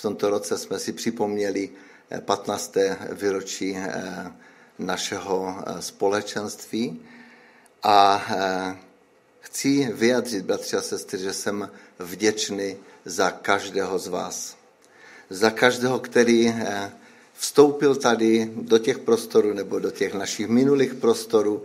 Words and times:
v 0.00 0.02
tomto 0.02 0.30
roce 0.30 0.58
jsme 0.58 0.78
si 0.78 0.92
připomněli 0.92 1.70
15. 2.24 2.76
výročí 3.12 3.76
našeho 4.78 5.64
společenství 5.80 7.00
a 7.82 8.26
chci 9.40 9.92
vyjadřit, 9.92 10.44
bratři 10.44 10.76
a 10.76 10.82
sestry, 10.82 11.18
že 11.18 11.32
jsem 11.32 11.70
vděčný 11.98 12.76
za 13.04 13.30
každého 13.30 13.98
z 13.98 14.08
vás. 14.08 14.56
Za 15.30 15.50
každého, 15.50 15.98
který 15.98 16.54
vstoupil 17.34 17.94
tady 17.96 18.50
do 18.56 18.78
těch 18.78 18.98
prostorů 18.98 19.52
nebo 19.52 19.78
do 19.78 19.90
těch 19.90 20.14
našich 20.14 20.48
minulých 20.48 20.94
prostorů 20.94 21.64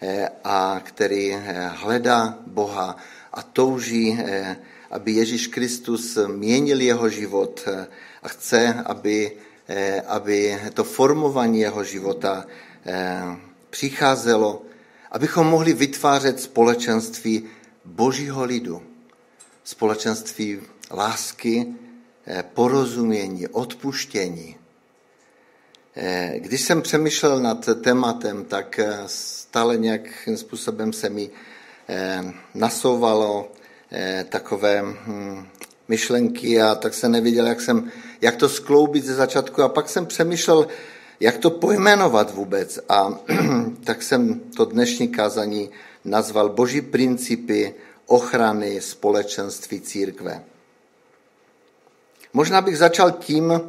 eh, 0.00 0.28
a 0.44 0.80
který 0.84 1.34
eh, 1.34 1.70
hledá 1.74 2.38
Boha 2.46 2.96
a 3.32 3.42
touží, 3.42 4.18
eh, 4.20 4.56
aby 4.92 5.12
Ježíš 5.12 5.46
Kristus 5.46 6.18
měnil 6.26 6.80
jeho 6.80 7.08
život 7.08 7.68
a 8.22 8.28
chce, 8.28 8.82
aby, 8.84 9.32
aby 10.06 10.58
to 10.74 10.84
formování 10.84 11.60
jeho 11.60 11.84
života 11.84 12.46
přicházelo, 13.70 14.62
abychom 15.10 15.46
mohli 15.46 15.72
vytvářet 15.72 16.40
společenství 16.40 17.44
božího 17.84 18.44
lidu, 18.44 18.82
společenství 19.64 20.60
lásky, 20.90 21.66
porozumění, 22.54 23.48
odpuštění, 23.48 24.56
Eh, 25.96 26.34
když 26.38 26.60
jsem 26.60 26.82
přemýšlel 26.82 27.40
nad 27.40 27.68
tématem, 27.80 28.44
tak 28.44 28.78
eh, 28.78 28.98
stále 29.06 29.76
nějakým 29.76 30.36
způsobem 30.36 30.92
se 30.92 31.08
mi 31.08 31.30
eh, 31.88 32.22
nasouvalo 32.54 33.52
takové 34.28 34.82
hm, 34.82 35.46
myšlenky 35.88 36.62
a 36.62 36.74
tak 36.74 36.94
jsem 36.94 37.12
nevěděl, 37.12 37.46
jak, 37.46 37.60
jsem, 37.60 37.90
jak 38.20 38.36
to 38.36 38.48
skloubit 38.48 39.04
ze 39.04 39.14
začátku. 39.14 39.62
A 39.62 39.68
pak 39.68 39.88
jsem 39.88 40.06
přemýšlel, 40.06 40.68
jak 41.20 41.38
to 41.38 41.50
pojmenovat 41.50 42.34
vůbec. 42.34 42.78
A 42.88 43.18
tak 43.84 44.02
jsem 44.02 44.40
to 44.56 44.64
dnešní 44.64 45.08
kázání 45.08 45.70
nazval 46.04 46.48
Boží 46.48 46.80
principy 46.80 47.74
ochrany 48.06 48.80
společenství 48.80 49.80
církve. 49.80 50.44
Možná 52.32 52.60
bych 52.60 52.78
začal 52.78 53.10
tím, 53.10 53.60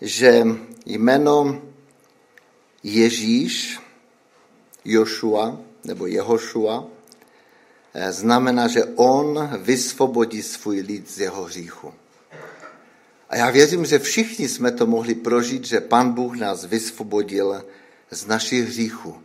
že 0.00 0.46
jméno 0.86 1.62
Ježíš, 2.82 3.80
Jošua 4.84 5.58
nebo 5.84 6.06
Jehošua, 6.06 6.84
eh, 6.84 7.01
znamená, 8.10 8.68
že 8.68 8.84
on 8.84 9.50
vysvobodí 9.62 10.42
svůj 10.42 10.80
lid 10.80 11.10
z 11.10 11.20
jeho 11.20 11.44
hříchu. 11.44 11.94
A 13.30 13.36
já 13.36 13.50
věřím, 13.50 13.84
že 13.86 13.98
všichni 13.98 14.48
jsme 14.48 14.72
to 14.72 14.86
mohli 14.86 15.14
prožít, 15.14 15.64
že 15.64 15.80
Pan 15.80 16.12
Bůh 16.12 16.36
nás 16.36 16.64
vysvobodil 16.64 17.64
z 18.10 18.26
našich 18.26 18.68
hříchů. 18.68 19.22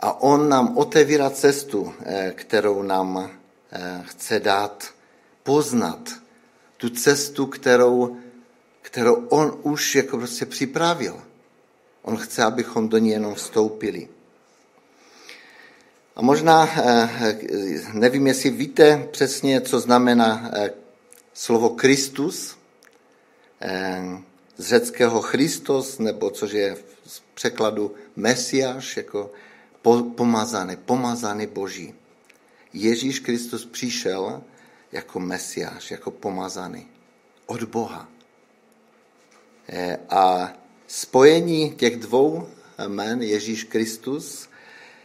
A 0.00 0.20
on 0.20 0.48
nám 0.48 0.78
otevírá 0.78 1.30
cestu, 1.30 1.94
eh, 2.04 2.32
kterou 2.36 2.82
nám 2.82 3.30
eh, 3.72 4.02
chce 4.06 4.40
dát 4.40 4.84
poznat. 5.42 6.10
Tu 6.76 6.88
cestu, 6.90 7.46
kterou 7.46 8.16
kterou 8.92 9.14
on 9.14 9.58
už 9.62 9.94
jako 9.94 10.16
prostě 10.16 10.46
připravil. 10.46 11.22
On 12.02 12.16
chce, 12.16 12.42
abychom 12.42 12.88
do 12.88 12.98
ní 12.98 13.10
jenom 13.10 13.34
vstoupili. 13.34 14.08
A 16.16 16.22
možná, 16.22 16.68
eh, 16.76 17.34
nevím, 17.92 18.26
jestli 18.26 18.50
víte 18.50 19.08
přesně, 19.10 19.60
co 19.60 19.80
znamená 19.80 20.50
eh, 20.54 20.70
slovo 21.34 21.68
Kristus, 21.70 22.56
eh, 23.60 24.02
z 24.56 24.66
řeckého 24.66 25.22
Christos, 25.22 25.98
nebo 25.98 26.30
což 26.30 26.52
je 26.52 26.74
v 26.74 27.22
překladu 27.34 27.94
Mesiáš, 28.16 28.96
jako 28.96 29.30
pomazaný, 30.16 30.76
pomazaný 30.76 31.46
Boží. 31.46 31.94
Ježíš 32.72 33.18
Kristus 33.18 33.64
přišel 33.64 34.42
jako 34.92 35.20
Mesiáš, 35.20 35.90
jako 35.90 36.10
pomazaný 36.10 36.86
od 37.46 37.62
Boha. 37.62 38.08
A 40.08 40.52
spojení 40.86 41.70
těch 41.70 41.96
dvou 41.96 42.48
jmen 42.86 43.22
Ježíš 43.22 43.64
Kristus 43.64 44.48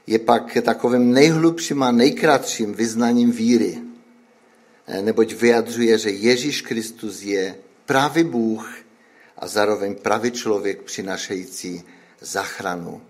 je 0.07 0.19
pak 0.19 0.57
takovým 0.61 1.11
nejhlubším 1.11 1.83
a 1.83 1.91
nejkratším 1.91 2.73
vyznaním 2.73 3.31
víry, 3.31 3.81
eh, 4.87 5.01
neboť 5.01 5.33
vyjadřuje, 5.33 5.97
že 5.97 6.09
Ježíš 6.09 6.61
Kristus 6.61 7.21
je 7.21 7.55
pravý 7.85 8.23
Bůh 8.23 8.77
a 9.37 9.47
zároveň 9.47 9.95
pravý 9.95 10.31
člověk 10.31 10.81
přinašající 10.81 11.83
zachranu 12.21 13.01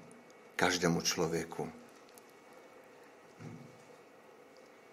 každému 0.55 1.01
člověku. 1.01 1.69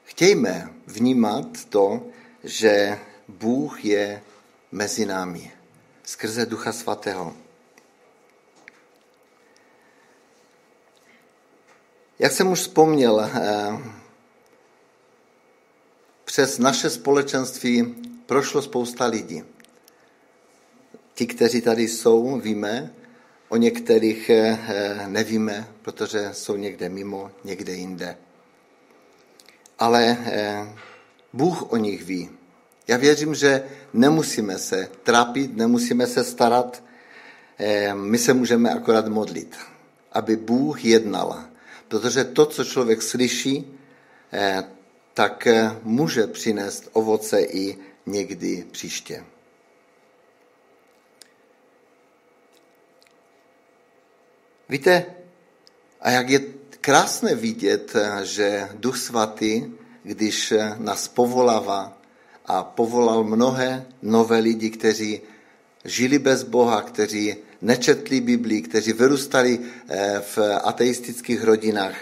Chtějme 0.04 0.70
vnímat 0.86 1.64
to, 1.64 2.06
že 2.44 2.98
Bůh 3.28 3.84
je 3.84 4.22
mezi 4.72 5.06
námi 5.06 5.52
skrze 6.04 6.46
Ducha 6.46 6.72
Svatého. 6.72 7.43
Jak 12.24 12.32
jsem 12.32 12.52
už 12.52 12.58
vzpomněl, 12.58 13.20
eh, 13.20 13.78
přes 16.24 16.58
naše 16.58 16.90
společenství 16.90 17.94
prošlo 18.26 18.62
spousta 18.62 19.06
lidí. 19.06 19.42
Ti, 21.14 21.26
kteří 21.26 21.60
tady 21.60 21.88
jsou, 21.88 22.40
víme, 22.40 22.94
o 23.48 23.56
některých 23.56 24.30
eh, 24.30 24.58
nevíme, 25.06 25.68
protože 25.82 26.30
jsou 26.32 26.56
někde 26.56 26.88
mimo, 26.88 27.30
někde 27.44 27.72
jinde. 27.72 28.16
Ale 29.78 30.16
eh, 30.24 30.66
Bůh 31.32 31.72
o 31.72 31.76
nich 31.76 32.04
ví. 32.04 32.30
Já 32.88 32.96
věřím, 32.96 33.34
že 33.34 33.64
nemusíme 33.92 34.58
se 34.58 34.88
trápit, 35.02 35.56
nemusíme 35.56 36.06
se 36.06 36.24
starat, 36.24 36.82
my 37.94 38.18
se 38.18 38.34
můžeme 38.34 38.70
akorát 38.70 39.08
modlit, 39.08 39.56
aby 40.12 40.36
Bůh 40.36 40.84
jednal. 40.84 41.53
Protože 41.94 42.24
to, 42.24 42.46
co 42.46 42.64
člověk 42.64 43.02
slyší, 43.02 43.78
eh, 44.32 44.64
tak 45.14 45.46
eh, 45.46 45.70
může 45.82 46.26
přinést 46.26 46.90
ovoce 46.92 47.40
i 47.40 47.78
někdy 48.06 48.66
příště. 48.70 49.24
Víte, 54.68 55.06
a 56.00 56.10
jak 56.10 56.28
je 56.28 56.40
krásné 56.80 57.34
vidět, 57.34 57.96
že 58.22 58.68
Duch 58.74 58.98
Svatý, 58.98 59.70
když 60.02 60.54
nás 60.78 61.08
povolává 61.08 61.98
a 62.46 62.62
povolal 62.62 63.24
mnohé 63.24 63.86
nové 64.02 64.38
lidi, 64.38 64.70
kteří 64.70 65.20
žili 65.84 66.18
bez 66.18 66.42
Boha, 66.42 66.82
kteří 66.82 67.36
nečetli 67.64 68.20
Biblii, 68.20 68.62
kteří 68.62 68.92
vyrůstali 68.92 69.58
eh, 69.58 70.20
v 70.20 70.38
ateistických 70.64 71.44
rodinách. 71.44 71.96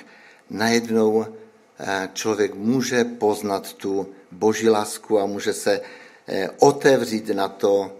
Najednou 0.50 1.26
eh, 1.26 2.08
člověk 2.12 2.54
může 2.54 3.04
poznat 3.04 3.72
tu 3.72 4.06
boží 4.30 4.68
lásku 4.68 5.20
a 5.20 5.26
může 5.26 5.52
se 5.52 5.80
eh, 6.28 6.50
otevřít 6.58 7.28
na 7.28 7.48
to, 7.48 7.96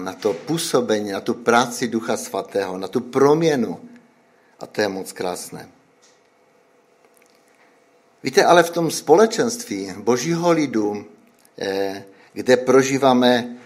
na 0.00 0.12
to 0.12 0.32
působení, 0.32 1.10
na 1.10 1.20
tu 1.20 1.34
práci 1.34 1.88
Ducha 1.88 2.16
Svatého, 2.16 2.78
na 2.78 2.88
tu 2.88 3.00
proměnu. 3.00 3.80
A 4.60 4.66
to 4.66 4.80
je 4.80 4.88
moc 4.88 5.12
krásné. 5.12 5.68
Víte, 8.22 8.44
ale 8.44 8.62
v 8.62 8.70
tom 8.70 8.90
společenství 8.90 9.92
božího 9.96 10.52
lidu 10.52 11.06
kde 12.32 12.56
prožíváme 12.56 13.56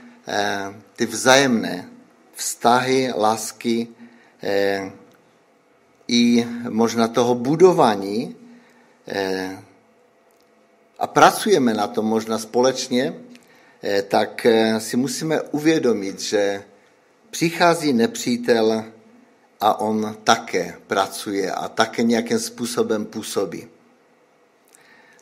ty 0.96 1.06
vzájemné 1.06 1.93
vztahy, 2.34 3.12
lásky 3.16 3.88
eh, 4.42 4.92
i 6.08 6.46
možná 6.68 7.08
toho 7.08 7.34
budování 7.34 8.36
a 10.98 11.06
pracujeme 11.06 11.74
na 11.74 11.86
tom 11.86 12.04
možná 12.06 12.38
společně, 12.38 13.14
tak 14.08 14.46
si 14.78 14.96
musíme 14.96 15.40
uvědomit, 15.40 16.20
že 16.20 16.62
přichází 17.30 17.92
nepřítel 17.92 18.84
a 19.60 19.80
on 19.80 20.16
také 20.24 20.76
pracuje 20.86 21.52
a 21.52 21.68
také 21.68 22.02
nějakým 22.02 22.38
způsobem 22.38 23.04
působí. 23.04 23.68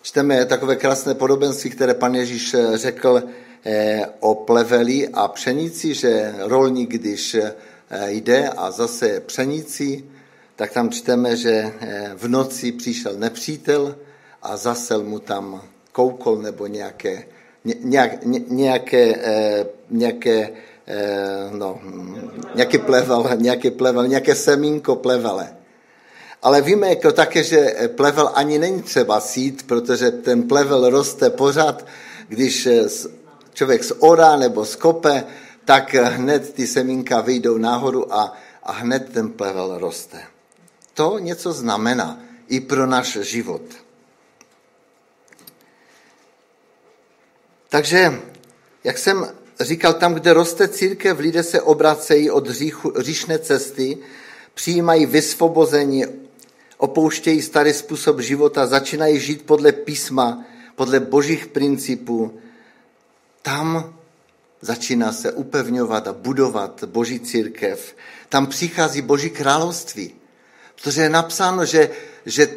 Čteme 0.03 0.47
takové 0.47 0.77
krásné 0.77 1.15
podobenství, 1.15 1.71
které 1.71 1.95
pan 1.95 2.15
Ježíš 2.15 2.55
eh, 2.55 2.79
řekl 2.79 3.23
eh, 3.65 4.07
o 4.21 4.35
pleveli 4.35 5.09
a 5.09 5.29
pšenici, 5.29 5.95
že 5.95 6.35
rolník, 6.39 6.91
když 6.91 7.35
eh, 7.35 7.55
jde 8.09 8.49
a 8.49 8.71
zase 8.71 9.21
pšenici, 9.21 10.05
tak 10.57 10.73
tam 10.73 10.91
čteme, 10.91 11.37
že 11.37 11.73
v 12.15 12.29
noci 12.29 12.73
přišel 12.73 13.13
nepřítel 13.17 13.97
a 14.43 14.57
zasel 14.57 15.05
mu 15.05 15.19
tam 15.19 15.63
koukol 15.93 16.37
nebo 16.37 16.67
nějaké 16.67 17.25
nějak, 17.65 18.25
ně, 18.25 18.41
nějaké, 18.49 19.15
eh, 19.17 19.67
nějaké, 19.91 20.51
eh, 20.87 21.51
no, 21.51 21.81
nějaký 22.55 22.79
plevel, 22.79 23.29
nějaký 23.37 23.71
plevel, 23.71 24.07
nějaké 24.07 24.35
semínko 24.35 24.97
plevele. 24.97 25.57
Ale 26.43 26.61
víme 26.61 26.89
jako 26.89 27.13
také, 27.13 27.45
že 27.45 27.75
plevel 27.97 28.31
ani 28.35 28.59
není 28.59 28.83
třeba 28.83 29.21
sít, 29.21 29.67
protože 29.67 30.11
ten 30.11 30.43
plevel 30.43 30.91
roste 30.91 31.31
pořád, 31.31 31.87
když 32.29 32.67
eh, 32.67 32.89
člověk 33.55 33.85
z 33.85 33.93
ora 33.99 34.37
nebo 34.37 34.65
z 34.65 34.77
kope, 34.77 35.25
tak 35.65 35.95
hned 35.95 36.55
ty 36.55 36.67
semínka 36.67 37.21
vyjdou 37.21 37.59
nahoru 37.59 38.15
a, 38.15 38.33
a 38.63 38.73
hned 38.73 39.13
ten 39.13 39.33
plevel 39.33 39.79
roste. 39.79 40.23
To 40.95 41.19
něco 41.19 41.53
znamená 41.53 42.21
i 42.49 42.61
pro 42.61 42.87
náš 42.87 43.19
život. 43.21 43.63
Takže, 47.69 48.21
jak 48.85 48.99
jsem 48.99 49.33
říkal, 49.61 49.95
tam, 49.95 50.15
kde 50.15 50.33
roste 50.33 50.69
církev, 50.69 51.19
lidé 51.19 51.43
se 51.43 51.61
obracejí 51.61 52.31
od 52.31 52.51
říchu, 52.51 52.93
říšné 52.97 53.39
cesty, 53.39 53.99
přijímají 54.55 55.07
vysvobození, 55.07 56.05
opouštějí 56.77 57.43
starý 57.43 57.73
způsob 57.73 58.21
života, 58.21 58.67
začínají 58.67 59.21
žít 59.21 59.47
podle 59.47 59.73
písma, 59.73 60.45
podle 60.77 61.01
božích 61.01 61.47
principů. 61.47 62.39
Tam 63.43 63.95
začíná 64.61 65.13
se 65.13 65.33
upevňovat 65.33 66.09
a 66.09 66.13
budovat 66.13 66.85
boží 66.85 67.21
církev. 67.21 67.97
Tam 68.29 68.47
přichází 68.47 69.03
boží 69.03 69.31
království. 69.31 70.15
Protože 70.75 71.03
je 71.03 71.11
napsáno, 71.11 71.65
že, 71.65 71.91
že 72.27 72.57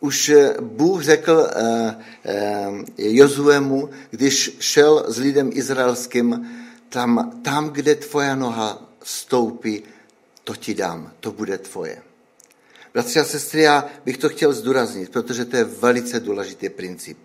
už 0.00 0.32
Bůh 0.60 1.02
řekl 1.02 1.48
eh, 1.50 1.96
eh, 2.24 2.70
Jozuemu, 2.98 3.90
když 4.10 4.56
šel 4.60 5.04
s 5.08 5.18
lidem 5.18 5.50
izraelským, 5.52 6.48
tam, 6.88 7.40
tam, 7.44 7.70
kde 7.70 7.94
tvoja 7.94 8.34
noha 8.34 8.82
stoupí, 9.02 9.82
to 10.44 10.56
ti 10.56 10.74
dám, 10.74 11.12
to 11.20 11.32
bude 11.32 11.58
tvoje. 11.58 12.02
Bratři 12.94 13.20
a 13.20 13.24
sestry, 13.24 13.62
já 13.62 13.86
bych 14.04 14.16
to 14.16 14.28
chtěl 14.28 14.52
zdůraznit, 14.52 15.12
protože 15.12 15.44
to 15.44 15.56
je 15.56 15.64
velice 15.64 16.20
důležitý 16.20 16.68
princip. 16.68 17.18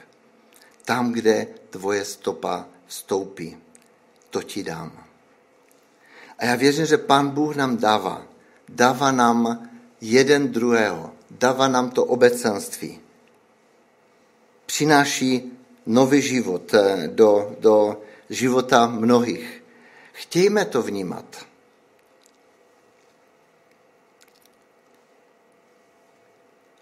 Tam, 0.86 1.12
kde 1.12 1.48
tvoje 1.70 2.06
stopa 2.06 2.66
stoupí, 2.92 3.58
to 4.30 4.44
ti 4.44 4.64
dám. 4.64 4.92
A 6.40 6.46
já 6.46 6.56
věřím, 6.56 6.86
že 6.86 6.98
Pán 6.98 7.30
Bůh 7.30 7.56
nám 7.56 7.78
dává. 7.78 8.24
Dává 8.70 9.12
nám 9.12 9.70
jeden 10.02 10.52
druhého. 10.52 11.12
Dává 11.32 11.68
nám 11.68 11.90
to 11.90 12.06
obecenství. 12.06 13.00
Přináší 14.66 15.52
nový 15.86 16.22
život 16.22 16.74
eh, 16.74 17.08
do, 17.08 17.56
do 17.60 18.02
života 18.30 18.88
mnohých. 18.88 19.64
Chtějme 20.14 20.66
to 20.66 20.82
vnímat. 20.82 21.46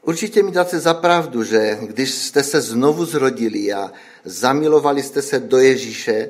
Určitě 0.10 0.44
mi 0.44 0.52
dáte 0.52 0.80
za 0.80 0.94
pravdu, 0.94 1.44
že 1.44 1.78
když 1.82 2.12
jste 2.12 2.44
se 2.44 2.62
znovu 2.62 3.06
zrodili 3.06 3.74
a 3.74 3.92
zamilovali 4.26 5.04
jste 5.04 5.22
se 5.22 5.40
do 5.40 5.58
Ježíše, 5.58 6.30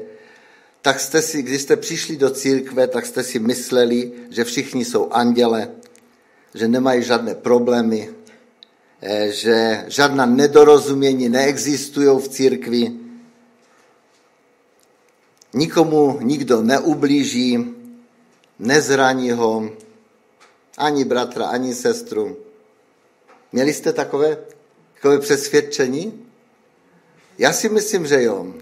tak 0.82 1.00
jste 1.00 1.22
si, 1.22 1.42
když 1.42 1.62
jste 1.62 1.76
přišli 1.76 2.18
do 2.18 2.30
církve, 2.30 2.88
tak 2.88 3.06
jste 3.06 3.24
si 3.24 3.40
mysleli, 3.40 4.12
že 4.30 4.44
všichni 4.44 4.86
jsou 4.86 5.10
anděle, 5.12 5.72
že 6.54 6.68
nemají 6.68 7.04
žádné 7.04 7.36
problémy, 7.36 8.10
eh, 9.02 9.32
že 9.32 9.86
žádná 9.88 10.26
nedorozumění 10.26 11.30
neexistují 11.30 12.20
v 12.20 12.28
církvi, 12.28 12.92
nikomu 15.54 16.20
nikdo 16.22 16.62
neublíží, 16.62 17.66
nezraní 18.60 19.32
ho, 19.32 19.72
ani 20.78 21.06
bratra, 21.06 21.46
ani 21.46 21.76
sestru. 21.76 22.49
Měli 23.52 23.74
jste 23.74 23.94
takové, 23.94 24.38
takové 24.94 25.20
přesvědčení? 25.20 26.26
Já 27.38 27.54
si 27.54 27.70
myslím, 27.70 28.08
že 28.08 28.24
jo. 28.24 28.54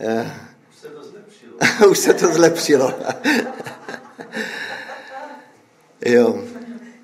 Eh. 0.00 0.30
Už 0.70 0.78
se 0.78 0.88
to 0.88 1.02
zlepšilo. 1.04 1.90
Už 1.90 1.98
se 1.98 2.14
to 2.14 2.32
zlepšilo. 2.32 2.94
jo. 6.06 6.44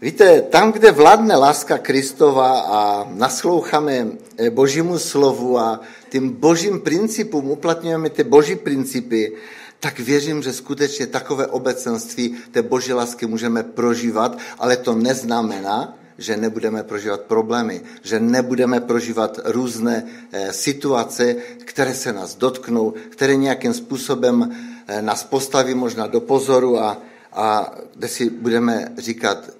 Víte, 0.02 0.42
tam, 0.42 0.72
kde 0.72 0.90
vládne 0.90 1.36
láska 1.36 1.78
Kristova 1.78 2.60
a 2.60 3.06
nasloucháme 3.14 4.06
eh, 4.38 4.50
božímu 4.50 4.98
slovu 4.98 5.58
a 5.58 5.80
tím 6.10 6.30
božím 6.30 6.80
principům, 6.80 7.50
uplatňujeme 7.50 8.10
ty 8.10 8.24
boží 8.24 8.56
principy, 8.56 9.32
tak 9.82 9.98
věřím, 9.98 10.42
že 10.42 10.52
skutečně 10.52 11.06
takové 11.06 11.46
obecenství 11.46 12.38
té 12.50 12.62
boží 12.62 12.92
lásky 12.92 13.26
můžeme 13.26 13.62
prožívat, 13.62 14.38
ale 14.58 14.76
to 14.76 14.94
neznamená, 14.94 15.98
že 16.18 16.36
nebudeme 16.36 16.82
prožívat 16.82 17.20
problémy, 17.20 17.82
že 18.02 18.20
nebudeme 18.20 18.80
prožívat 18.80 19.38
různé 19.44 20.06
eh, 20.32 20.52
situace, 20.52 21.34
které 21.64 21.94
se 21.94 22.12
nás 22.12 22.34
dotknou, 22.34 22.94
které 23.10 23.36
nějakým 23.36 23.74
způsobem 23.74 24.56
eh, 24.86 25.02
nás 25.02 25.24
postaví 25.24 25.74
možná 25.74 26.06
do 26.06 26.20
pozoru 26.20 26.78
a, 26.78 27.02
a 27.32 27.74
kde 27.94 28.08
si 28.08 28.30
budeme 28.30 28.94
říkat, 28.98 29.50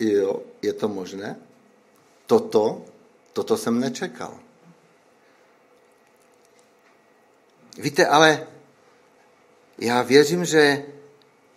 jo, 0.00 0.42
je 0.62 0.72
to 0.72 0.88
možné? 0.88 1.36
Toto, 2.26 2.84
toto 3.32 3.56
jsem 3.56 3.80
nečekal. 3.80 4.36
Víte, 7.78 8.06
ale 8.06 8.57
já 9.78 10.02
věřím, 10.02 10.44
že 10.44 10.84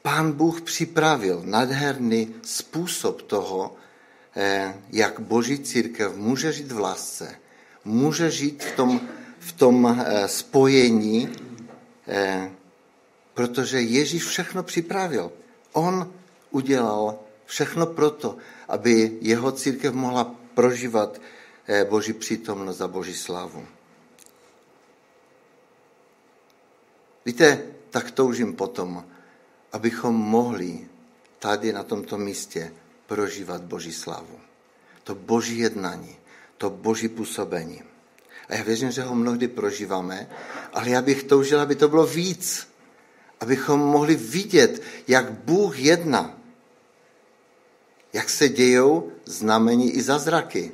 Pán 0.02 0.32
Bůh 0.32 0.62
připravil 0.62 1.42
nádherný 1.46 2.36
způsob 2.42 3.22
toho, 3.22 3.76
eh, 4.36 4.74
jak 4.90 5.20
Boží 5.20 5.60
církev 5.60 6.16
může 6.16 6.54
žít 6.54 6.72
v 6.72 6.80
lásce, 6.80 7.36
může 7.86 8.32
žít 8.32 8.64
v 8.64 8.76
tom, 8.76 9.02
v 9.40 9.52
tom 9.52 9.88
eh, 10.06 10.28
spojení, 10.28 11.30
eh, 12.08 12.52
protože 13.34 13.82
Ježíš 13.82 14.24
všechno 14.24 14.64
připravil. 14.64 15.32
On 15.74 16.14
udělal 16.52 17.20
všechno 17.46 17.86
proto, 17.86 18.38
aby 18.68 19.18
jeho 19.22 19.52
církev 19.52 19.94
mohla 19.94 20.36
prožívat 20.54 21.22
Boží 21.90 22.14
přítomnost 22.14 22.82
a 22.82 22.88
Boží 22.88 23.16
slávu. 23.16 23.66
Víte, 27.26 27.64
tak 27.92 28.12
toužím 28.12 28.54
potom, 28.54 29.06
abychom 29.72 30.16
mohli 30.16 30.88
tady 31.40 31.74
na 31.74 31.84
tomto 31.84 32.18
místě 32.18 32.74
prožívat 33.08 33.62
Boží 33.62 33.94
slávu. 33.94 34.40
To 35.04 35.16
Boží 35.16 35.58
jednání, 35.58 36.16
to 36.58 36.70
Boží 36.70 37.08
působení. 37.08 37.84
A 38.50 38.56
já 38.56 38.64
věřím, 38.64 38.92
že 38.92 39.04
ho 39.04 39.16
mnohdy 39.16 39.48
prožíváme, 39.48 40.30
ale 40.74 40.90
já 40.90 41.02
bych 41.02 41.24
toužil, 41.24 41.60
aby 41.60 41.76
to 41.76 41.88
bylo 41.88 42.08
víc. 42.08 42.68
Abychom 43.40 43.80
mohli 43.80 44.16
vidět, 44.16 44.82
jak 45.08 45.32
Bůh 45.32 45.80
jedná. 45.80 46.38
Jak 48.14 48.30
se 48.30 48.50
dějou 48.50 49.12
znamení 49.26 49.92
i 49.92 50.02
zázraky. 50.02 50.72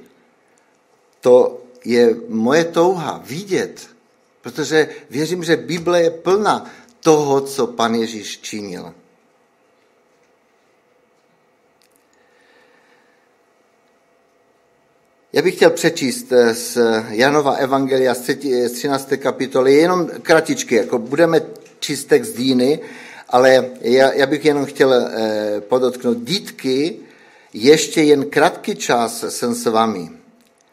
To 1.22 1.64
je 1.86 2.16
moje 2.28 2.66
touha 2.66 3.22
vidět, 3.26 3.90
protože 4.42 4.90
věřím, 5.10 5.44
že 5.44 5.56
Bible 5.56 6.02
je 6.02 6.12
plná 6.12 6.72
toho, 7.08 7.42
co 7.42 7.68
pan 7.68 7.96
Ježíš 7.96 8.38
činil. 8.38 8.94
Já 15.34 15.42
bych 15.42 15.56
chtěl 15.56 15.70
přečíst 15.70 16.32
eh, 16.32 16.54
z 16.54 16.78
Janova 17.10 17.52
Evangelia 17.52 18.14
z 18.14 18.36
13. 18.74 19.10
kapitoly, 19.18 19.74
jenom 19.74 20.08
kratičky, 20.22 20.76
jako 20.76 21.00
budeme 21.00 21.42
číst 21.80 22.06
text 22.06 22.34
díny, 22.38 22.80
ale 23.30 23.70
já, 23.82 24.14
já 24.14 24.26
bych 24.26 24.46
jenom 24.46 24.66
chtěl 24.66 24.94
eh, 24.94 25.62
podotknout, 25.62 26.18
dítky, 26.18 27.00
ještě 27.54 28.02
jen 28.02 28.30
krátký 28.30 28.76
čas 28.76 29.26
jsem 29.30 29.56
s 29.56 29.66
vámi. 29.66 30.10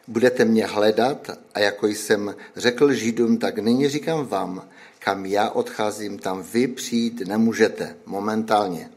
Budete 0.07 0.45
mě 0.45 0.65
hledat 0.65 1.29
a 1.53 1.59
jako 1.59 1.87
jsem 1.87 2.35
řekl 2.55 2.93
Židům, 2.93 3.37
tak 3.37 3.59
nyní 3.59 3.89
říkám 3.89 4.25
vám, 4.25 4.67
kam 5.05 5.25
já 5.25 5.49
odcházím, 5.49 6.19
tam 6.19 6.43
vy 6.43 6.67
přijít 6.67 7.27
nemůžete 7.27 7.95
momentálně. 8.05 8.89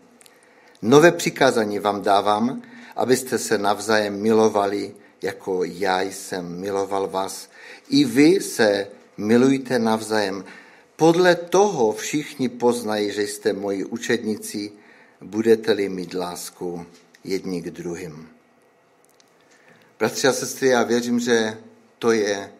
Nové 0.82 1.12
přikázání 1.12 1.78
vám 1.78 2.02
dávám, 2.02 2.62
abyste 2.96 3.38
se 3.38 3.58
navzájem 3.58 4.22
milovali, 4.22 4.94
jako 5.22 5.64
já 5.64 6.00
jsem 6.00 6.60
miloval 6.60 7.08
vás. 7.08 7.48
I 7.88 8.04
vy 8.04 8.40
se 8.40 8.86
milujte 9.16 9.78
navzájem. 9.78 10.44
Podle 10.96 11.34
toho 11.34 11.92
všichni 11.92 12.48
poznají, 12.48 13.12
že 13.12 13.22
jste 13.22 13.52
moji 13.52 13.84
učedníci, 13.84 14.72
budete-li 15.20 15.88
mít 15.88 16.14
lásku 16.14 16.86
jedni 17.24 17.62
k 17.62 17.70
druhým. 17.70 18.28
Bratři 19.98 20.28
a 20.28 20.32
sestry, 20.32 20.68
já 20.68 20.82
věřím, 20.82 21.20
že 21.20 21.58
to 21.98 22.12
je 22.12 22.52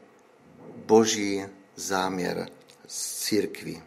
boží 0.87 1.45
záměr 1.77 2.58
s 2.89 3.25
církví. 3.25 3.83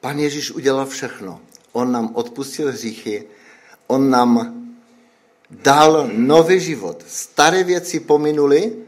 Pan 0.00 0.18
Ježíš 0.18 0.50
udělal 0.50 0.86
všechno. 0.86 1.40
On 1.72 1.92
nám 1.92 2.16
odpustil 2.16 2.72
hříchy, 2.72 3.28
on 3.86 4.10
nám 4.10 4.62
dal 5.50 6.08
nový 6.12 6.60
život. 6.60 7.04
Staré 7.06 7.64
věci 7.64 8.00
pominuli, 8.00 8.86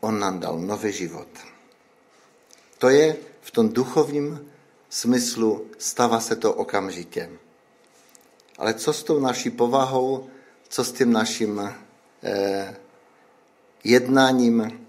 on 0.00 0.18
nám 0.18 0.40
dal 0.40 0.58
nový 0.58 0.92
život. 0.92 1.28
To 2.78 2.88
je 2.88 3.16
v 3.40 3.50
tom 3.50 3.68
duchovním 3.68 4.50
smyslu, 4.88 5.66
stává 5.78 6.20
se 6.20 6.36
to 6.36 6.54
okamžitě. 6.54 7.30
Ale 8.58 8.74
co 8.74 8.92
s 8.92 9.02
tou 9.02 9.20
naší 9.20 9.50
povahou, 9.50 10.30
co 10.68 10.84
s 10.84 10.92
tím 10.92 11.12
naším 11.12 11.74
eh, 12.22 12.76
jednáním, 13.84 14.87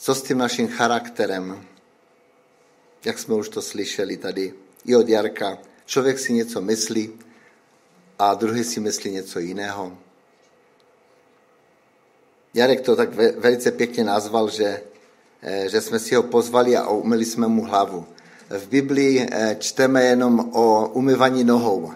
co 0.00 0.14
s 0.14 0.22
tím 0.22 0.38
naším 0.38 0.68
charakterem, 0.68 1.64
jak 3.04 3.18
jsme 3.18 3.34
už 3.34 3.48
to 3.48 3.62
slyšeli 3.62 4.16
tady 4.16 4.54
i 4.84 4.96
od 4.96 5.08
Jarka. 5.08 5.58
Člověk 5.86 6.18
si 6.18 6.32
něco 6.32 6.60
myslí 6.60 7.12
a 8.18 8.34
druhý 8.34 8.64
si 8.64 8.80
myslí 8.80 9.10
něco 9.10 9.38
jiného. 9.38 9.98
Jarek 12.54 12.80
to 12.80 12.96
tak 12.96 13.14
velice 13.14 13.72
pěkně 13.72 14.04
nazval, 14.04 14.50
že, 14.50 14.82
eh, 15.42 15.68
že 15.68 15.80
jsme 15.80 15.98
si 15.98 16.14
ho 16.14 16.22
pozvali 16.22 16.76
a 16.76 16.88
umyli 16.88 17.24
jsme 17.24 17.46
mu 17.46 17.64
hlavu. 17.64 18.06
V 18.48 18.68
Biblii 18.68 19.28
eh, 19.30 19.56
čteme 19.60 20.04
jenom 20.04 20.50
o 20.52 20.88
umyvaní 20.88 21.44
nohou. 21.44 21.92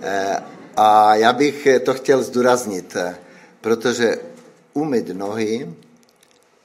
Eh, 0.00 0.36
a 0.76 1.14
já 1.14 1.32
bych 1.32 1.68
to 1.84 1.94
chtěl 1.94 2.22
zdůraznit, 2.22 2.96
protože 3.60 4.16
umyt 4.72 5.08
nohy 5.08 5.74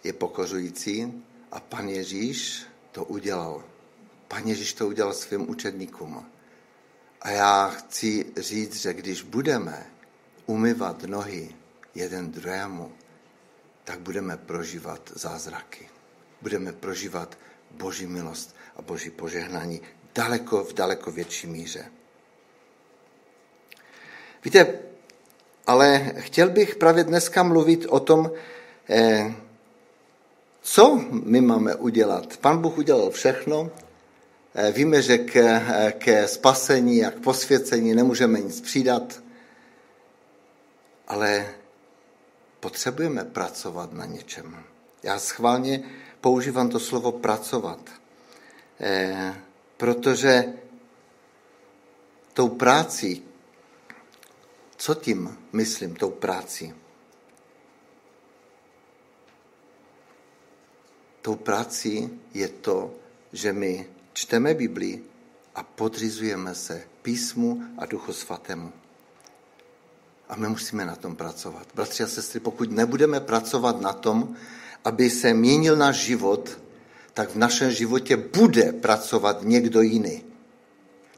je 0.03 0.13
pokořující 0.13 1.23
a 1.51 1.59
pan 1.59 1.89
Ježíš 1.89 2.63
to 2.91 3.05
udělal. 3.05 3.63
Pan 4.27 4.43
Ježíš 4.43 4.73
to 4.73 4.87
udělal 4.87 5.13
svým 5.13 5.49
učedníkům. 5.49 6.25
A 7.21 7.29
já 7.29 7.67
chci 7.67 8.25
říct, 8.37 8.81
že 8.81 8.93
když 8.93 9.21
budeme 9.21 9.85
umyvat 10.45 11.03
nohy 11.03 11.55
jeden 11.95 12.31
druhému, 12.31 12.91
tak 13.83 13.99
budeme 13.99 14.37
prožívat 14.37 15.11
zázraky. 15.15 15.89
Budeme 16.41 16.73
prožívat 16.73 17.37
Boží 17.71 18.07
milost 18.07 18.55
a 18.75 18.81
Boží 18.81 19.09
požehnání 19.09 19.81
daleko, 20.15 20.63
v 20.63 20.73
daleko 20.73 21.11
větší 21.11 21.47
míře. 21.47 21.85
Víte, 24.43 24.79
ale 25.67 26.13
chtěl 26.17 26.49
bych 26.49 26.75
právě 26.75 27.03
dneska 27.03 27.43
mluvit 27.43 27.85
o 27.85 27.99
tom, 27.99 28.31
eh, 28.89 29.35
co 30.67 31.05
my 31.11 31.41
máme 31.41 31.75
udělat. 31.75 32.37
Pan 32.37 32.61
Bůh 32.61 32.77
udělal 32.77 33.09
všechno, 33.09 33.71
Eh, 34.59 34.71
víme, 34.71 35.01
že 35.01 35.17
ke, 35.17 35.45
eh, 35.45 35.91
ke 35.91 36.27
spasení 36.27 37.05
a 37.05 37.11
k 37.11 37.21
posvěcení 37.21 37.93
nemůžeme 37.93 38.39
nic 38.41 38.61
přidat, 38.61 39.21
ale 41.07 41.53
potřebujeme 42.59 43.23
pracovat 43.23 43.93
na 43.93 44.05
něčem. 44.05 44.63
Já 45.03 45.19
schválně 45.19 45.83
používám 46.21 46.69
to 46.69 46.79
slovo 46.79 47.11
pracovat, 47.11 47.79
eh, 48.79 49.35
protože 49.77 50.53
tou 52.33 52.49
práci, 52.49 53.21
co 54.77 54.95
tím 54.95 55.37
myslím, 55.53 55.95
tou 55.95 56.09
práci? 56.09 56.73
Tou 61.27 61.35
práci 61.35 62.09
je 62.33 62.47
to, 62.47 62.95
že 63.33 63.53
my 63.53 63.85
čteme 64.13 64.53
Biblii 64.53 65.03
a 65.55 65.63
podřizujeme 65.63 66.55
se 66.55 66.81
písmu 67.01 67.63
a 67.77 67.85
duchu 67.85 68.13
svatému. 68.13 68.71
A 70.29 70.35
my 70.35 70.47
musíme 70.47 70.85
na 70.85 70.95
tom 70.95 71.15
pracovat. 71.15 71.67
Bratři 71.75 72.03
a 72.03 72.07
sestry, 72.07 72.39
pokud 72.39 72.71
nebudeme 72.71 73.19
pracovat 73.19 73.81
na 73.81 73.93
tom, 73.93 74.35
aby 74.85 75.09
se 75.09 75.33
měnil 75.33 75.75
náš 75.75 75.95
život, 75.95 76.59
tak 77.13 77.29
v 77.29 77.35
našem 77.35 77.71
životě 77.71 78.17
bude 78.17 78.71
pracovat 78.71 79.43
někdo 79.43 79.81
jiný. 79.81 80.23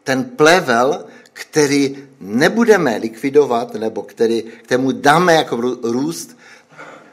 Ten 0.04 0.24
plevel, 0.24 1.06
který 1.34 2.10
nebudeme 2.20 2.98
likvidovat, 2.98 3.74
nebo 3.74 4.02
který, 4.02 4.42
kterému 4.42 4.92
dáme 4.92 5.34
jako 5.34 5.56
růst, 5.84 6.38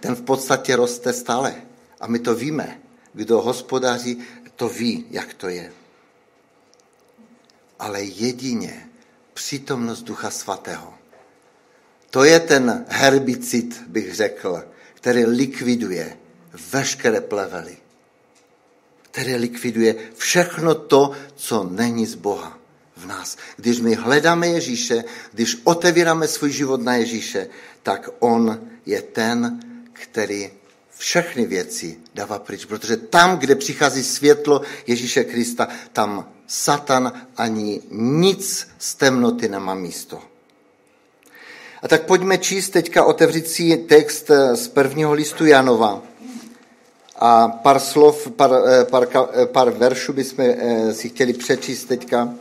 ten 0.00 0.14
v 0.14 0.22
podstatě 0.22 0.76
roste 0.76 1.12
stále. 1.12 1.54
A 2.00 2.06
my 2.06 2.18
to 2.18 2.34
víme. 2.34 2.85
Kdo 3.16 3.40
hospodaří 3.40 4.20
to 4.56 4.68
ví, 4.68 5.06
jak 5.10 5.34
to 5.34 5.48
je. 5.48 5.72
Ale 7.78 8.02
jedině 8.02 8.88
přítomnost 9.34 10.02
Ducha 10.02 10.30
Svatého. 10.30 10.94
To 12.10 12.24
je 12.24 12.40
ten 12.40 12.84
herbicid, 12.88 13.82
bych 13.86 14.14
řekl, 14.14 14.64
který 14.94 15.24
likviduje 15.24 16.16
veškeré 16.72 17.20
plevely. 17.20 17.76
Který 19.02 19.34
likviduje 19.34 19.94
všechno 20.16 20.74
to, 20.74 21.12
co 21.36 21.64
není 21.64 22.06
z 22.06 22.14
Boha 22.14 22.58
v 22.96 23.06
nás. 23.06 23.36
Když 23.56 23.80
my 23.80 23.94
hledáme 23.94 24.48
Ježíše, 24.48 25.04
když 25.32 25.56
otevíráme 25.64 26.28
svůj 26.28 26.52
život 26.52 26.82
na 26.82 26.94
Ježíše, 26.96 27.48
tak 27.82 28.08
on 28.18 28.68
je 28.86 29.02
ten, 29.02 29.60
který 29.92 30.50
všechny 30.98 31.46
věci 31.46 31.98
dává 32.14 32.38
pryč, 32.38 32.64
protože 32.64 32.96
tam, 32.96 33.38
kde 33.38 33.54
přichází 33.54 34.04
světlo 34.04 34.62
Ježíše 34.86 35.24
Krista, 35.24 35.68
tam 35.92 36.28
Satan 36.46 37.12
ani 37.36 37.82
nic 37.90 38.68
z 38.78 38.94
temnoty 38.94 39.48
nemá 39.48 39.74
místo. 39.74 40.22
A 41.82 41.88
tak 41.88 42.06
pojďme 42.06 42.38
číst 42.38 42.70
teďka 42.70 43.04
otevřít 43.04 43.48
si 43.48 43.76
text 43.76 44.30
z 44.54 44.68
prvního 44.68 45.12
listu 45.12 45.46
Janova. 45.46 46.02
A 47.18 47.48
pár 47.48 47.80
slov, 47.80 48.30
pár, 48.36 48.50
eh, 48.66 48.84
pár, 48.84 49.08
eh, 49.32 49.46
pár 49.46 49.70
veršů 49.70 50.12
bychom 50.12 50.44
eh, 50.44 50.94
si 50.94 51.08
chtěli 51.08 51.32
přečíst 51.32 51.84
teďka. 51.84 52.34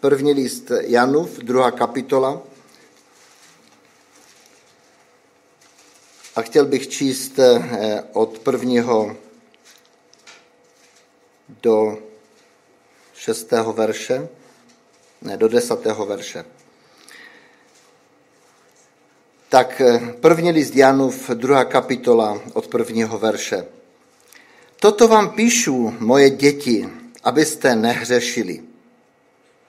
První 0.00 0.32
list 0.32 0.70
Janův, 0.80 1.38
druhá 1.38 1.70
kapitola. 1.70 2.42
A 6.36 6.42
chtěl 6.42 6.66
bych 6.66 6.88
číst 6.88 7.38
eh, 7.38 8.02
od 8.12 8.38
prvního 8.38 9.16
do 11.48 11.98
šestého 13.14 13.72
verše, 13.72 14.28
ne, 15.22 15.36
do 15.36 15.48
desátého 15.48 16.06
verše. 16.06 16.44
Tak 19.48 19.80
eh, 19.80 20.14
první 20.20 20.50
list 20.50 20.76
Janův, 20.76 21.30
druhá 21.30 21.64
kapitola 21.64 22.40
od 22.52 22.66
prvního 22.66 23.18
verše. 23.18 23.66
Toto 24.80 25.08
vám 25.08 25.30
píšu, 25.30 25.94
moje 25.98 26.30
děti, 26.30 26.88
abyste 27.24 27.76
nehřešili. 27.76 28.62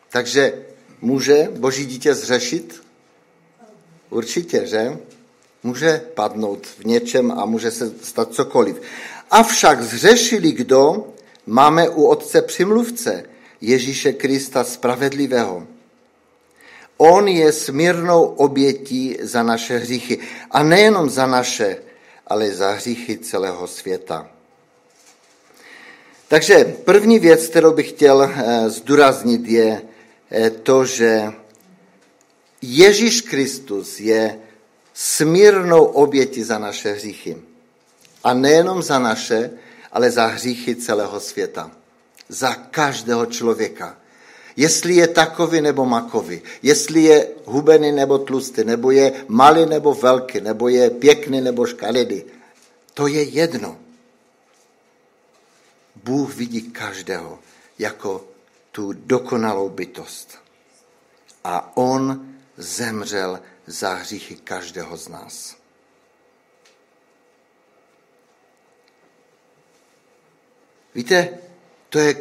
Takže 0.10 0.66
může 1.02 1.50
boží 1.52 1.86
dítě 1.86 2.16
zřešit? 2.16 2.84
Určitě, 4.10 4.68
že? 4.68 4.98
Může 5.68 6.02
padnout 6.14 6.68
v 6.68 6.86
něčem 6.86 7.32
a 7.32 7.46
může 7.46 7.72
se 7.72 7.92
stát 8.02 8.34
cokoliv. 8.34 8.82
Avšak 9.32 9.84
zřešili 9.84 10.52
kdo? 10.52 11.08
Máme 11.46 11.90
u 11.90 12.04
Otce 12.08 12.42
přimluvce, 12.42 13.24
Ježíše 13.62 14.14
Krista 14.14 14.64
spravedlivého. 14.64 15.68
On 16.98 17.28
je 17.28 17.52
smírnou 17.52 18.24
obětí 18.24 19.18
za 19.22 19.44
naše 19.44 19.78
hříchy. 19.78 20.20
A 20.52 20.64
nejenom 20.64 21.10
za 21.10 21.28
naše, 21.28 21.78
ale 22.28 22.52
za 22.52 22.72
hříchy 22.72 23.18
celého 23.18 23.68
světa. 23.68 24.30
Takže 26.28 26.64
první 26.64 27.20
věc, 27.20 27.48
kterou 27.48 27.74
bych 27.74 27.90
chtěl 27.90 28.24
eh, 28.24 28.70
zdůraznit, 28.70 29.48
je 29.48 29.82
eh, 30.32 30.50
to, 30.50 30.86
že 30.86 31.34
Ježíš 32.62 33.22
Kristus 33.22 34.00
je 34.00 34.47
smírnou 34.98 35.86
oběti 35.86 36.44
za 36.44 36.58
naše 36.60 36.92
hříchy. 36.92 37.38
A 38.24 38.34
nejenom 38.34 38.82
za 38.82 39.00
naše, 39.00 39.51
ale 39.92 40.12
za 40.12 40.25
hříchy 40.25 40.75
celého 40.75 41.20
světa. 41.20 41.72
Za 42.30 42.54
každého 42.54 43.25
člověka. 43.25 43.98
Jestli 44.56 44.96
je 44.96 45.08
takový 45.08 45.62
nebo 45.62 45.86
makový, 45.86 46.42
jestli 46.63 47.04
je 47.04 47.27
hubený 47.46 47.92
nebo 47.92 48.18
tlustý, 48.18 48.63
nebo 48.63 48.92
je 48.92 49.25
malý 49.27 49.66
nebo 49.66 49.94
velký, 49.94 50.42
nebo 50.42 50.68
je 50.68 50.89
pěkný 50.89 51.42
nebo 51.42 51.66
škaredý, 51.66 52.24
to 52.94 53.08
je 53.08 53.24
jedno. 53.24 53.77
Bůh 56.04 56.36
vidí 56.36 56.62
každého 56.62 57.39
jako 57.80 58.25
tu 58.72 58.94
dokonalou 58.94 59.70
bytost. 59.70 60.38
A 61.44 61.77
on 61.77 62.25
zemřel 62.58 63.39
za 63.68 63.94
hříchy 63.94 64.36
každého 64.36 64.98
z 64.98 65.08
nás. 65.08 65.56
Víte, 70.96 71.30
to 71.90 72.00
je 72.00 72.16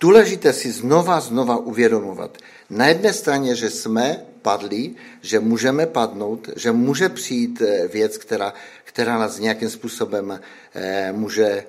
důležité 0.00 0.52
si 0.52 0.72
znova, 0.72 1.20
znova 1.20 1.56
uvědomovat. 1.56 2.38
Na 2.70 2.86
jedné 2.86 3.12
straně, 3.12 3.54
že 3.54 3.70
jsme 3.70 4.24
padli, 4.42 4.94
že 5.22 5.40
můžeme 5.40 5.86
padnout, 5.86 6.48
že 6.56 6.72
může 6.72 7.08
přijít 7.08 7.62
eh, 7.62 7.88
věc, 7.88 8.18
která, 8.18 8.54
která 8.84 9.18
nás 9.18 9.38
nějakým 9.38 9.70
způsobem 9.70 10.40
eh, 10.74 11.12
může, 11.12 11.64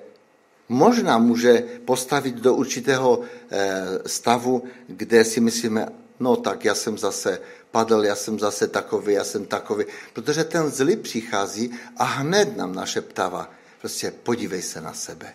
možná 0.68 1.18
může 1.18 1.62
postavit 1.84 2.34
do 2.34 2.54
určitého 2.54 3.20
eh, 3.20 3.84
stavu, 4.06 4.64
kde 4.86 5.24
si 5.24 5.40
myslíme, 5.40 5.88
no 6.20 6.36
tak 6.36 6.64
já 6.64 6.74
jsem 6.74 6.98
zase 6.98 7.40
padl, 7.70 8.04
já 8.04 8.16
jsem 8.16 8.38
zase 8.38 8.68
takový, 8.68 9.14
já 9.14 9.24
jsem 9.24 9.46
takový, 9.46 9.84
protože 10.12 10.44
ten 10.44 10.70
zlý 10.70 10.96
přichází 10.96 11.70
a 11.96 12.04
hned 12.04 12.56
nám 12.56 12.74
našeptává, 12.74 13.50
prostě 13.80 14.12
podívej 14.22 14.62
se 14.62 14.80
na 14.80 14.92
sebe. 14.92 15.34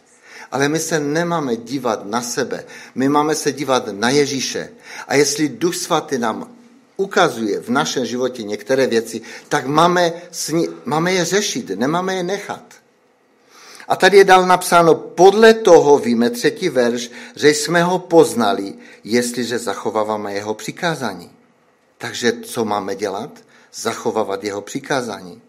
Ale 0.51 0.69
my 0.69 0.79
se 0.79 0.99
nemáme 0.99 1.55
dívat 1.55 2.05
na 2.05 2.21
sebe, 2.21 2.65
my 2.95 3.09
máme 3.09 3.35
se 3.35 3.51
dívat 3.51 3.87
na 3.91 4.09
Ježíše. 4.09 4.69
A 5.07 5.15
jestli 5.15 5.49
Duch 5.49 5.75
Svatý 5.75 6.17
nám 6.17 6.55
ukazuje 6.97 7.61
v 7.61 7.69
našem 7.69 8.05
životě 8.05 8.43
některé 8.43 8.87
věci, 8.87 9.21
tak 9.49 9.65
máme, 9.65 10.13
máme 10.85 11.13
je 11.13 11.25
řešit, 11.25 11.69
nemáme 11.69 12.15
je 12.15 12.23
nechat. 12.23 12.63
A 13.87 13.95
tady 13.95 14.17
je 14.17 14.23
dal 14.23 14.45
napsáno, 14.45 14.95
podle 14.95 15.53
toho 15.53 15.99
víme 15.99 16.29
třetí 16.29 16.69
verš, 16.69 17.11
že 17.35 17.49
jsme 17.49 17.83
ho 17.83 17.99
poznali, 17.99 18.73
jestliže 19.03 19.59
zachováváme 19.59 20.33
jeho 20.33 20.53
přikázání. 20.53 21.34
Takže 21.97 22.33
co 22.33 22.65
máme 22.65 22.95
dělat? 22.95 23.29
Zachovávat 23.73 24.43
jeho 24.43 24.61
přikázání. 24.61 25.41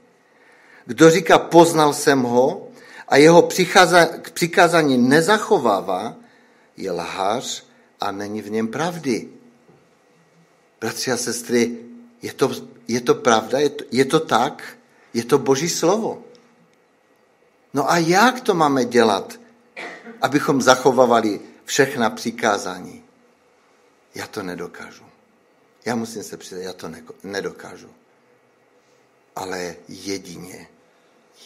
Kdo 0.87 1.11
říká, 1.11 1.39
poznal 1.39 1.95
jsem 1.95 2.23
ho 2.23 2.69
a 3.09 3.17
jeho 3.17 3.49
přikázání 4.33 4.99
nezachovává, 4.99 6.15
je 6.77 6.91
lhář 6.91 7.65
a 8.01 8.13
není 8.13 8.43
v 8.43 8.51
něm 8.51 8.69
pravdy. 8.69 9.29
Bratři 10.81 11.13
a 11.13 11.17
sestry, 11.17 11.79
je 12.23 12.33
to, 12.33 12.51
je 12.89 13.01
to 13.01 13.15
pravda? 13.15 13.59
Je 13.59 13.71
to, 13.71 13.85
je 13.91 14.05
to 14.05 14.21
tak? 14.21 14.79
Je 15.15 15.25
to 15.25 15.39
boží 15.39 15.69
slovo. 15.69 16.23
No 17.75 17.91
a 17.91 17.99
jak 17.99 18.41
to 18.41 18.55
máme 18.55 18.85
dělat, 18.85 19.41
abychom 20.23 20.63
zachovávali 20.63 21.41
všechna 21.65 22.11
přikázání? 22.11 23.03
Já 24.15 24.27
to 24.27 24.43
nedokážu. 24.43 25.05
Já 25.87 25.95
musím 25.95 26.23
se 26.23 26.37
přiznat, 26.37 26.61
já 26.61 26.73
to 26.73 26.91
nedokážu. 27.23 27.91
Ale 29.37 29.77
jedině, 29.89 30.69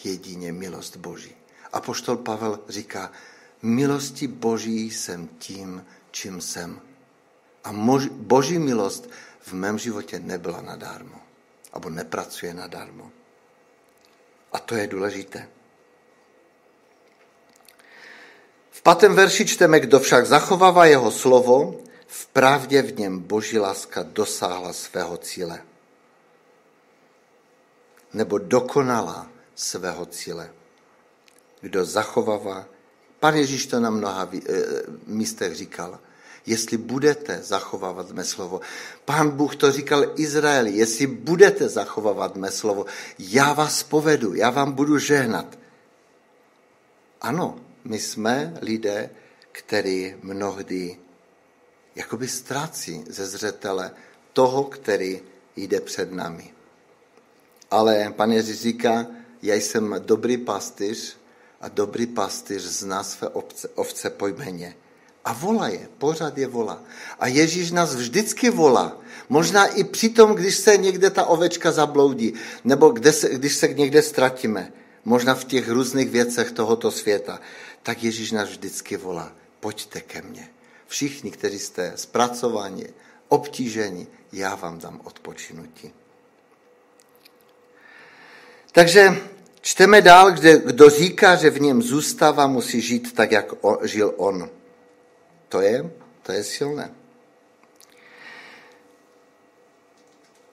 jedině 0.04 0.52
milost 0.52 0.96
Boží. 0.96 1.36
A 1.72 1.80
poštol 1.80 2.16
Pavel 2.16 2.60
říká, 2.68 3.12
milosti 3.62 4.26
Boží 4.26 4.90
jsem 4.90 5.28
tím, 5.28 5.86
čím 6.10 6.40
jsem. 6.40 6.80
A 7.64 7.72
mož, 7.72 8.06
Boží 8.06 8.58
milost 8.58 9.10
v 9.40 9.52
mém 9.52 9.78
životě 9.78 10.18
nebyla 10.18 10.60
nadarmo. 10.60 11.20
Abo 11.72 11.90
nepracuje 11.90 12.54
nadarmo. 12.54 13.10
A 14.52 14.58
to 14.58 14.74
je 14.74 14.86
důležité. 14.86 15.48
V 18.70 18.82
pátém 18.82 19.14
verši 19.14 19.46
čteme, 19.46 19.80
kdo 19.80 20.00
však 20.00 20.26
zachovává 20.26 20.86
jeho 20.86 21.10
slovo, 21.10 21.82
v 22.10 22.26
pravdě 22.26 22.82
v 22.82 22.98
něm 22.98 23.18
boží 23.18 23.58
láska 23.58 24.02
dosáhla 24.02 24.72
svého 24.72 25.16
cíle. 25.16 25.62
Nebo 28.12 28.38
dokonala 28.38 29.30
svého 29.54 30.06
cíle. 30.06 30.50
Kdo 31.60 31.84
zachovává, 31.84 32.66
pan 33.20 33.34
Ježíš 33.34 33.66
to 33.66 33.80
na 33.80 33.90
mnoha 33.90 34.28
eh, 34.34 34.40
místech 35.06 35.54
říkal, 35.54 35.98
jestli 36.46 36.76
budete 36.76 37.42
zachovávat 37.42 38.10
mé 38.10 38.24
slovo. 38.24 38.60
Pán 39.04 39.30
Bůh 39.30 39.56
to 39.56 39.72
říkal 39.72 40.04
Izraeli, 40.16 40.70
jestli 40.70 41.06
budete 41.06 41.68
zachovávat 41.68 42.36
mé 42.36 42.50
slovo, 42.50 42.86
já 43.18 43.52
vás 43.52 43.82
povedu, 43.82 44.34
já 44.34 44.50
vám 44.50 44.72
budu 44.72 44.98
žehnat. 44.98 45.58
Ano, 47.20 47.60
my 47.84 47.98
jsme 47.98 48.58
lidé, 48.60 49.10
který 49.52 50.16
mnohdy 50.22 50.98
jakoby 52.00 52.28
ztrácí 52.28 53.04
ze 53.08 53.26
zřetele 53.26 53.90
toho, 54.32 54.64
který 54.64 55.20
jde 55.56 55.80
před 55.80 56.12
nami. 56.12 56.50
Ale 57.70 58.12
pan 58.16 58.32
Ježíš 58.32 58.60
říká, 58.60 59.06
já 59.42 59.54
jsem 59.54 59.96
dobrý 59.98 60.36
pastýř 60.36 61.16
a 61.60 61.68
dobrý 61.68 62.06
pastýř 62.06 62.62
zná 62.62 63.02
své 63.04 63.28
ovce, 63.28 63.68
ovce 63.74 64.10
po 64.10 64.26
jméně. 64.26 64.76
A 65.24 65.32
volá 65.32 65.68
je, 65.68 65.88
pořád 65.98 66.38
je 66.38 66.46
volá. 66.46 66.82
A 67.18 67.26
Ježíš 67.26 67.70
nás 67.70 67.94
vždycky 67.94 68.50
volá. 68.50 68.96
Možná 69.28 69.66
i 69.66 69.84
přitom, 69.84 70.34
když 70.34 70.56
se 70.56 70.76
někde 70.76 71.10
ta 71.10 71.24
ovečka 71.24 71.72
zabloudí, 71.72 72.34
nebo 72.64 72.88
kde 72.88 73.12
se, 73.12 73.28
když 73.28 73.54
se 73.56 73.68
někde 73.68 74.02
ztratíme, 74.02 74.72
možná 75.04 75.34
v 75.34 75.44
těch 75.44 75.68
různých 75.68 76.10
věcech 76.10 76.52
tohoto 76.52 76.90
světa, 76.90 77.40
tak 77.82 78.04
Ježíš 78.04 78.32
nás 78.32 78.48
vždycky 78.48 78.96
volá. 78.96 79.32
Pojďte 79.60 80.00
ke 80.00 80.22
mně. 80.22 80.59
Všichni, 80.90 81.30
kteří 81.30 81.58
jste 81.58 81.92
zpracovaní, 81.96 82.86
obtíženi, 83.28 84.06
já 84.32 84.54
vám 84.54 84.78
dám 84.78 85.00
odpočinutí. 85.04 85.92
Takže 88.72 89.16
čteme 89.60 90.02
dál, 90.02 90.32
kde 90.32 90.58
kdo 90.58 90.90
říká, 90.90 91.36
že 91.36 91.50
v 91.50 91.60
něm 91.60 91.82
zůstává, 91.82 92.46
musí 92.46 92.80
žít 92.80 93.14
tak, 93.14 93.32
jak 93.32 93.52
žil 93.82 94.14
on. 94.16 94.50
To 95.48 95.60
je, 95.60 95.90
to 96.22 96.32
je 96.32 96.44
silné. 96.44 96.94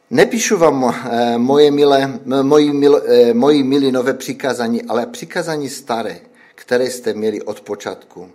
Nepíšu 0.09 0.57
vám 0.57 0.85
eh, 0.85 1.37
moje, 1.37 1.71
milé, 1.71 2.19
moji, 2.41 2.73
mil, 2.73 3.01
eh, 3.05 3.33
moji 3.33 3.63
milí 3.63 3.91
nové 3.91 4.13
přikázání, 4.13 4.83
ale 4.83 5.05
přikázání 5.05 5.69
staré, 5.69 6.19
které 6.55 6.85
jste 6.85 7.13
měli 7.13 7.41
od 7.41 7.61
počátku. 7.61 8.31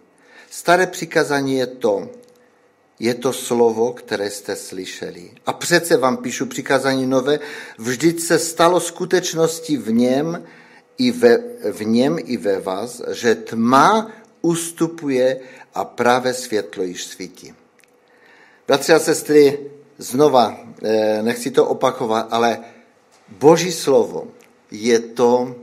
Staré 0.53 0.87
přikázání 0.87 1.55
je 1.55 1.67
to, 1.67 2.09
je 2.99 3.15
to 3.15 3.33
slovo, 3.33 3.93
které 3.93 4.31
jste 4.31 4.57
slyšeli. 4.57 5.31
A 5.47 5.53
přece 5.53 5.97
vám 5.97 6.17
píšu 6.17 6.47
přikázání 6.47 7.07
nové, 7.07 7.41
vždyť 7.79 8.21
se 8.21 8.39
stalo 8.39 8.81
skutečností 8.81 9.77
v 9.77 9.93
něm, 9.93 10.45
i 10.99 11.11
ve, 11.11 11.39
v 11.73 11.85
něm 11.85 12.19
i 12.25 12.37
ve 12.37 12.61
vás, 12.61 13.03
že 13.13 13.35
tma 13.35 14.13
ustupuje 14.43 15.41
a 15.75 15.85
pravé 15.85 16.35
světlo 16.35 16.83
již 16.83 17.05
svítí. 17.05 17.55
Bratři 18.69 18.93
a 18.93 18.99
sestry, 18.99 19.71
znova, 19.99 20.61
eh, 20.83 21.23
nechci 21.23 21.51
to 21.51 21.67
opakovat, 21.67 22.29
ale 22.31 22.61
Boží 23.29 23.73
slovo 23.73 24.27
je 24.71 24.99
to, 24.99 25.57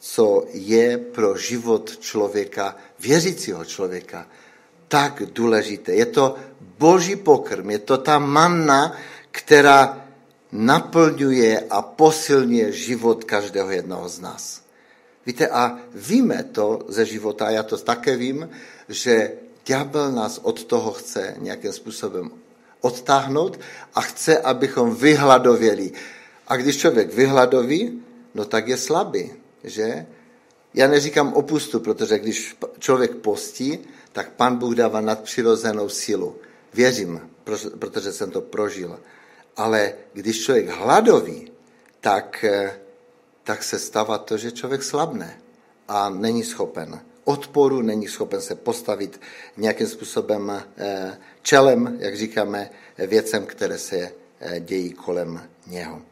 co 0.00 0.44
je 0.52 0.98
pro 0.98 1.36
život 1.36 1.98
člověka, 2.00 2.76
věřícího 3.00 3.64
člověka, 3.64 4.26
tak 4.88 5.22
důležité. 5.32 5.94
Je 5.94 6.06
to 6.06 6.36
boží 6.78 7.16
pokrm, 7.16 7.70
je 7.70 7.78
to 7.78 7.98
ta 7.98 8.18
manna, 8.18 8.96
která 9.30 10.06
naplňuje 10.52 11.60
a 11.70 11.82
posilňuje 11.82 12.72
život 12.72 13.24
každého 13.24 13.70
jednoho 13.70 14.08
z 14.08 14.20
nás. 14.20 14.62
Víte, 15.26 15.48
a 15.48 15.78
víme 15.94 16.44
to 16.52 16.82
ze 16.88 17.04
života, 17.04 17.50
já 17.50 17.62
to 17.62 17.76
také 17.78 18.16
vím, 18.16 18.50
že 18.88 19.32
ďábel 19.66 20.12
nás 20.12 20.40
od 20.42 20.64
toho 20.64 20.92
chce 20.92 21.34
nějakým 21.38 21.72
způsobem 21.72 22.30
odtáhnout 22.80 23.60
a 23.94 24.00
chce, 24.00 24.38
abychom 24.38 24.94
vyhladověli. 24.94 25.92
A 26.48 26.56
když 26.56 26.76
člověk 26.76 27.14
vyhladoví, 27.14 28.02
no 28.34 28.44
tak 28.44 28.68
je 28.68 28.76
slabý, 28.76 29.30
že? 29.64 30.06
Já 30.74 30.88
neříkám 30.88 31.32
opustu, 31.32 31.80
protože 31.80 32.18
když 32.18 32.56
člověk 32.78 33.14
postí, 33.14 33.78
tak 34.12 34.32
pan 34.32 34.56
Bůh 34.56 34.74
dává 34.74 35.00
nadpřirozenou 35.00 35.88
sílu. 35.88 36.36
Věřím, 36.74 37.30
protože 37.78 38.12
jsem 38.12 38.30
to 38.30 38.40
prožil. 38.40 39.00
Ale 39.56 39.92
když 40.12 40.44
člověk 40.44 40.68
hladoví, 40.68 41.52
tak, 42.00 42.44
eh, 42.44 42.80
tak 43.44 43.62
se 43.62 43.78
stává 43.78 44.18
to, 44.18 44.36
že 44.36 44.52
člověk 44.52 44.82
slabne 44.82 45.40
a 45.88 46.10
není 46.10 46.44
schopen 46.44 47.00
odporu, 47.24 47.82
není 47.82 48.08
schopen 48.08 48.40
se 48.40 48.54
postavit 48.54 49.20
nějakým 49.56 49.86
způsobem 49.86 50.62
eh, 50.76 51.18
čelem, 51.42 51.96
jak 51.98 52.16
říkáme, 52.16 52.70
věcem, 52.98 53.46
které 53.46 53.78
se 53.78 54.12
eh, 54.40 54.60
dějí 54.60 54.92
kolem 54.92 55.48
něho. 55.66 56.02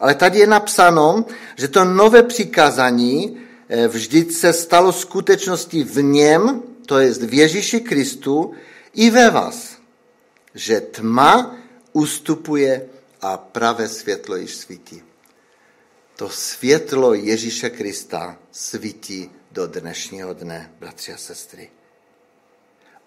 Ale 0.00 0.14
tady 0.14 0.38
je 0.38 0.46
napsáno, 0.46 1.24
že 1.56 1.68
to 1.68 1.84
nové 1.84 2.22
přikázání 2.22 3.36
eh, 3.68 3.88
vždyť 3.88 4.32
se 4.32 4.52
stalo 4.52 4.92
skutečností 4.92 5.82
v 5.82 6.02
něm, 6.02 6.62
to 6.86 6.98
je 6.98 7.12
v 7.12 7.34
Ježíši 7.34 7.80
Kristu, 7.80 8.54
i 8.94 9.10
ve 9.10 9.30
vás, 9.30 9.76
že 10.54 10.80
tma 10.80 11.56
ustupuje 11.92 12.86
a 13.20 13.36
pravé 13.36 13.88
světlo 13.88 14.36
již 14.36 14.54
svítí. 14.54 15.02
To 16.16 16.28
světlo 16.28 17.14
Ježíše 17.14 17.70
Krista 17.70 18.38
svítí 18.52 19.30
do 19.52 19.66
dnešního 19.66 20.34
dne, 20.34 20.72
bratři 20.80 21.12
a 21.12 21.16
sestry. 21.16 21.70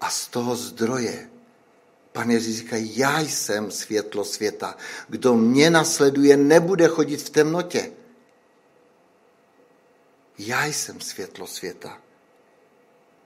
a 0.02 0.10
z 0.10 0.28
toho 0.28 0.56
zdroje. 0.56 1.30
Pane 2.20 2.34
Ježíš 2.34 2.58
říká, 2.58 2.76
já 2.80 3.20
jsem 3.20 3.72
světlo 3.72 4.26
světa. 4.26 4.78
Kdo 5.08 5.36
mě 5.36 5.70
nasleduje, 5.70 6.38
nebude 6.38 6.88
chodit 6.88 7.18
v 7.18 7.30
temnotě. 7.30 7.92
Já 10.38 10.66
jsem 10.66 11.02
světlo 11.02 11.48
světa. 11.48 12.02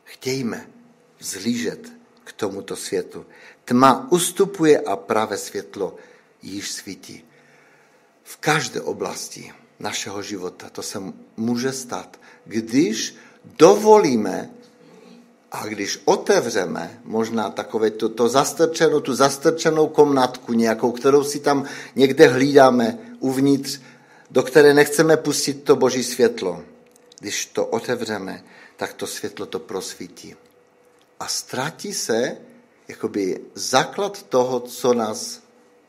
Chtějme 0.03 0.69
vzlížet 1.19 1.93
k 2.23 2.33
tomuto 2.33 2.75
světu. 2.75 3.25
Tma 3.65 4.11
ustupuje 4.11 4.79
a 4.79 4.95
pravé 4.95 5.37
světlo 5.37 5.95
již 6.41 6.71
svítí. 6.71 7.25
V 8.23 8.37
každé 8.37 8.81
oblasti 8.81 9.53
našeho 9.79 10.21
života 10.21 10.69
to 10.69 10.81
se 10.81 11.01
může 11.37 11.71
stát, 11.71 12.19
když 12.45 13.15
dovolíme 13.57 14.53
a 15.53 15.67
když 15.67 15.99
otevřeme 16.05 17.01
možná 17.03 17.49
takové 17.49 17.91
to, 17.91 18.09
to 18.09 18.29
zastrčenou, 18.29 18.99
tu 18.99 19.15
zastrčenou 19.15 19.87
komnatku 19.87 20.53
nějakou, 20.53 20.91
kterou 20.91 21.23
si 21.23 21.39
tam 21.39 21.65
někde 21.95 22.27
hlídáme 22.27 22.97
uvnitř, 23.19 23.79
do 24.31 24.43
které 24.43 24.73
nechceme 24.73 25.17
pustit 25.17 25.63
to 25.63 25.75
boží 25.75 26.03
světlo, 26.03 26.63
když 27.19 27.45
to 27.45 27.65
otevřeme, 27.65 28.43
tak 28.75 28.93
to 28.93 29.07
světlo 29.07 29.45
to 29.45 29.59
prosvítí. 29.59 30.35
A 31.19 31.27
ztratí 31.27 31.93
se 31.93 32.37
jakoby 32.87 33.39
základ 33.53 34.23
toho, 34.23 34.59
co 34.59 34.93
nás 34.93 35.41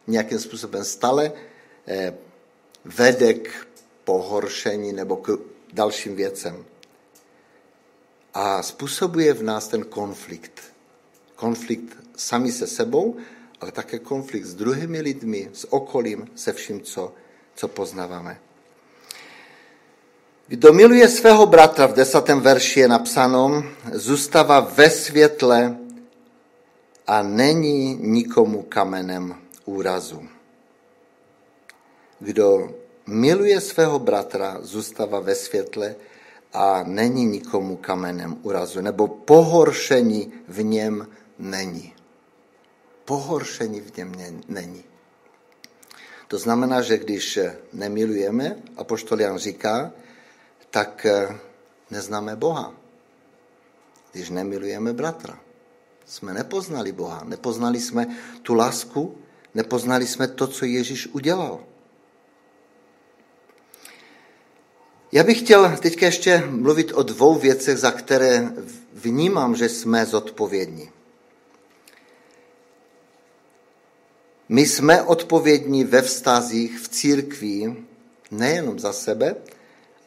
nějakým 0.07 0.39
způsobem 0.39 0.85
stále 0.85 1.33
eh, 1.87 2.15
vede 2.85 3.35
k 3.35 3.67
pohoršení 4.05 4.93
nebo 4.93 5.17
k 5.17 5.39
dalším 5.73 6.17
věcem. 6.17 6.65
A 8.35 8.63
způsobuje 8.63 9.35
v 9.35 9.43
nás 9.43 9.69
ten 9.69 9.85
konflikt. 9.85 10.61
Konflikt 11.37 11.97
sami 12.17 12.53
se 12.53 12.67
sebou, 12.67 13.17
ale 13.61 13.73
také 13.73 13.99
konflikt 13.99 14.45
s 14.45 14.55
druhými 14.55 15.01
lidmi, 15.01 15.51
s 15.53 15.73
okolím, 15.73 16.29
se 16.35 16.53
vším, 16.53 16.81
co, 16.81 17.15
co 17.55 17.69
poznáváme. 17.69 18.41
Kdo 20.47 20.73
miluje 20.73 21.09
svého 21.09 21.47
bratra, 21.47 21.87
v 21.87 21.93
desátém 21.93 22.41
verši 22.41 22.81
je 22.81 22.89
napsáno, 22.89 23.65
zůstává 23.93 24.61
ve 24.61 24.91
světle 24.91 25.77
a 27.07 27.23
není 27.23 27.95
nikomu 27.95 28.63
kamenem 28.63 29.35
úrazu. 29.65 30.29
Kdo 32.21 32.75
miluje 33.07 33.61
svého 33.61 33.99
bratra, 33.99 34.59
zůstává 34.61 35.21
ve 35.21 35.35
světle 35.35 35.97
a 36.55 36.83
není 36.83 37.25
nikomu 37.25 37.77
kamenem 37.77 38.39
úrazu, 38.43 38.81
nebo 38.81 39.09
pohoršení 39.09 40.33
v 40.49 40.63
něm 40.65 41.09
není. 41.39 41.95
Pohoršení 43.05 43.81
v 43.81 43.97
něm 43.97 44.13
není. 44.49 44.85
To 46.29 46.39
znamená, 46.39 46.83
že 46.83 46.99
když 46.99 47.39
nemilujeme, 47.73 48.57
a 48.77 48.85
poštolian 48.85 49.39
říká, 49.39 49.93
tak 50.71 51.07
eh, 51.07 51.39
neznáme 51.91 52.37
Boha. 52.37 52.75
Když 54.13 54.31
nemilujeme 54.31 54.93
bratra. 54.93 55.39
Jsme 56.07 56.35
nepoznali 56.35 56.93
Boha, 56.93 57.25
nepoznali 57.25 57.81
jsme 57.81 58.07
tu 58.43 58.55
lásku, 58.55 59.19
nepoznali 59.55 60.07
jsme 60.07 60.29
to, 60.29 60.47
co 60.47 60.65
Ježíš 60.65 61.07
udělal. 61.07 61.61
Já 65.15 65.25
bych 65.25 65.39
chtěl 65.39 65.77
teď 65.77 66.03
ještě 66.03 66.43
mluvit 66.47 66.93
o 66.95 67.03
dvou 67.03 67.35
věcech, 67.35 67.79
za 67.79 67.91
které 67.91 68.49
vnímám, 68.93 69.57
že 69.57 69.69
jsme 69.69 70.07
zodpovědní. 70.07 70.91
My 74.49 74.67
jsme 74.67 75.03
odpovědní 75.03 75.85
ve 75.85 76.03
vztazích 76.03 76.79
v 76.79 76.89
církvi 76.89 77.77
nejenom 78.31 78.79
za 78.79 78.93
sebe, 78.93 79.37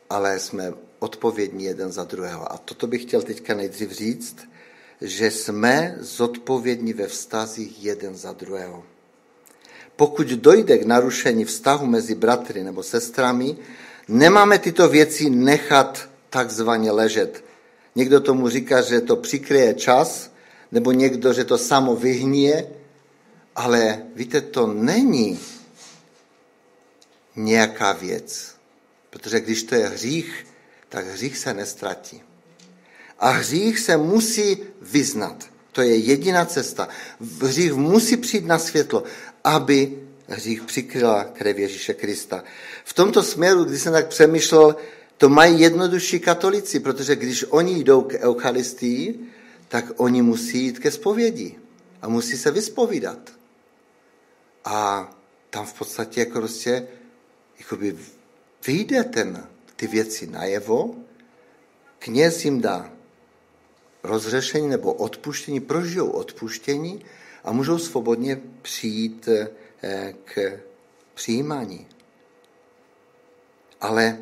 ale 0.09 0.39
jsme 0.39 0.73
odpovědní 0.99 1.63
jeden 1.63 1.91
za 1.91 2.03
druhého. 2.03 2.51
A 2.51 2.57
toto 2.57 2.87
bych 2.87 3.01
chtěl 3.01 3.21
teďka 3.21 3.53
nejdřív 3.53 3.91
říct, 3.91 4.37
že 5.01 5.31
jsme 5.31 5.95
zodpovědní 5.99 6.93
ve 6.93 7.07
vztazích 7.07 7.83
jeden 7.83 8.15
za 8.15 8.33
druhého. 8.33 8.83
Pokud 9.95 10.27
dojde 10.27 10.77
k 10.77 10.85
narušení 10.85 11.45
vztahu 11.45 11.85
mezi 11.85 12.15
bratry 12.15 12.63
nebo 12.63 12.83
sestrami, 12.83 13.57
nemáme 14.07 14.59
tyto 14.59 14.89
věci 14.89 15.29
nechat 15.29 16.09
takzvaně 16.29 16.91
ležet. 16.91 17.43
Někdo 17.95 18.21
tomu 18.21 18.49
říká, 18.49 18.81
že 18.81 19.01
to 19.01 19.15
přikryje 19.15 19.73
čas, 19.73 20.31
nebo 20.71 20.91
někdo, 20.91 21.33
že 21.33 21.43
to 21.43 21.57
samo 21.57 21.95
vyhníje, 21.95 22.67
ale 23.55 24.03
víte, 24.15 24.41
to 24.41 24.67
není 24.67 25.39
nějaká 27.35 27.93
věc. 27.93 28.55
Protože 29.09 29.39
když 29.39 29.63
to 29.63 29.75
je 29.75 29.87
hřích, 29.87 30.45
tak 30.89 31.07
hřích 31.07 31.37
se 31.37 31.53
nestratí. 31.53 32.21
A 33.19 33.29
hřích 33.29 33.79
se 33.79 33.97
musí 33.97 34.57
vyznat. 34.81 35.45
To 35.71 35.81
je 35.81 35.97
jediná 35.97 36.45
cesta. 36.45 36.87
Hřích 37.41 37.73
musí 37.73 38.17
přijít 38.17 38.45
na 38.45 38.59
světlo, 38.59 39.03
aby 39.43 40.06
hřích 40.27 40.63
přikryla 40.63 41.23
krev 41.23 41.57
Ježíše 41.57 41.93
Krista. 41.93 42.43
V 42.83 42.93
tomto 42.93 43.23
směru, 43.23 43.63
když 43.63 43.81
jsem 43.81 43.93
tak 43.93 44.07
přemýšlel, 44.07 44.75
to 45.17 45.29
mají 45.29 45.59
jednodušší 45.59 46.19
katolici, 46.19 46.79
protože 46.79 47.15
když 47.15 47.45
oni 47.49 47.83
jdou 47.83 48.01
k 48.01 48.13
Eucharistii, 48.13 49.19
tak 49.67 49.85
oni 49.97 50.21
musí 50.21 50.63
jít 50.63 50.79
ke 50.79 50.91
zpovědi 50.91 51.55
a 52.01 52.09
musí 52.09 52.37
se 52.37 52.51
vyspovídat. 52.51 53.19
A 54.65 55.09
tam 55.49 55.65
v 55.65 55.73
podstatě 55.73 56.19
jako 56.19 56.39
prostě 56.39 56.87
jakoby 57.59 57.97
vyjde 58.67 59.03
ten, 59.03 59.47
ty 59.75 59.87
věci 59.87 60.27
najevo, 60.27 60.95
kněz 61.99 62.45
jim 62.45 62.61
dá 62.61 62.91
rozřešení 64.03 64.67
nebo 64.67 64.93
odpuštění, 64.93 65.59
prožijou 65.59 66.09
odpuštění 66.09 67.05
a 67.43 67.51
můžou 67.51 67.77
svobodně 67.77 68.41
přijít 68.61 69.27
eh, 69.27 69.49
k 70.23 70.59
přijímání. 71.13 71.87
Ale 73.81 74.19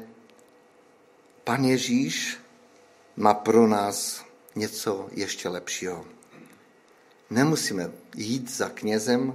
pan 1.43 1.63
Ježíš 1.63 2.37
má 3.15 3.33
pro 3.33 3.67
nás 3.67 4.25
něco 4.55 5.09
ještě 5.11 5.49
lepšího. 5.49 6.05
Nemusíme 7.29 7.91
jít 8.15 8.51
za 8.51 8.69
knězem, 8.69 9.33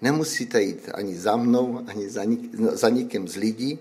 nemusíte 0.00 0.62
jít 0.62 0.88
ani 0.94 1.16
za 1.16 1.36
mnou, 1.36 1.84
ani 1.86 2.10
za, 2.10 2.24
nik, 2.24 2.54
za 2.54 2.88
nikým 2.88 3.28
z 3.28 3.36
lidí. 3.36 3.78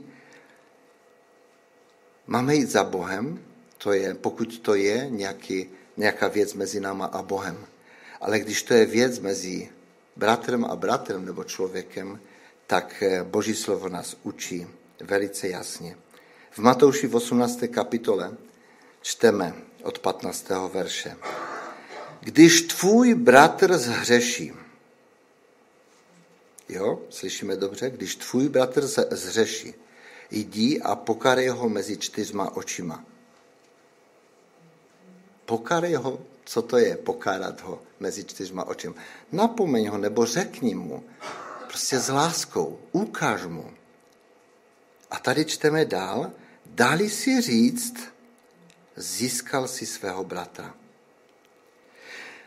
Máme 2.28 2.56
jít 2.56 2.69
za 2.69 2.84
Bohem, 2.84 3.45
to 3.78 3.93
je, 3.93 4.13
pokud 4.13 4.60
to 4.60 4.76
je 4.76 5.08
nějaký, 5.10 5.69
nějaká 5.98 6.28
věc 6.28 6.54
mezi 6.54 6.80
náma 6.80 7.06
a 7.06 7.21
Bohem. 7.21 7.65
Ale 8.21 8.39
když 8.39 8.63
to 8.63 8.74
je 8.74 8.86
věc 8.86 9.19
mezi 9.19 9.69
bratrem 10.15 10.65
a 10.65 10.75
bratrem 10.75 11.25
nebo 11.25 11.43
člověkem, 11.43 12.19
tak 12.67 13.04
eh, 13.04 13.23
Boží 13.23 13.56
slovo 13.56 13.89
nás 13.89 14.17
učí 14.23 14.67
velice 15.01 15.47
jasně. 15.47 15.97
V 16.51 16.60
Matouši 16.60 17.08
v 17.08 17.15
18. 17.15 17.60
kapitole 17.73 18.38
čteme 19.01 19.54
od 19.84 19.99
15. 19.99 20.49
verše. 20.73 21.17
Když 22.19 22.62
tvůj 22.62 23.13
bratr 23.13 23.78
zhřeší, 23.78 24.54
jo, 26.69 27.01
slyšíme 27.10 27.56
dobře, 27.56 27.89
když 27.89 28.15
tvůj 28.15 28.49
bratr 28.49 28.88
zhřeší, 29.12 29.73
jdi 30.32 30.82
a 30.82 30.95
pokarej 30.95 31.47
ho 31.47 31.69
mezi 31.69 31.97
čtyřma 31.97 32.56
očima. 32.56 33.06
Pokarej 35.45 35.93
ho, 35.93 36.19
co 36.46 36.62
to 36.62 36.78
je 36.78 36.98
pokárat 36.98 37.62
ho 37.62 37.82
mezi 38.00 38.24
čtyřma 38.24 38.64
očima. 38.64 38.96
Napomeň 39.32 39.88
ho 39.88 39.98
nebo 39.98 40.26
řekni 40.26 40.76
mu, 40.76 41.04
prostě 41.68 42.00
s 42.00 42.10
láskou, 42.10 42.80
ukáž 42.92 43.46
mu. 43.46 43.72
A 45.12 45.20
tady 45.20 45.46
čteme 45.46 45.86
dál, 45.86 46.32
dali 46.66 47.10
si 47.10 47.42
říct, 47.42 47.96
získal 48.96 49.68
si 49.68 49.86
svého 49.86 50.24
bratra. 50.24 50.74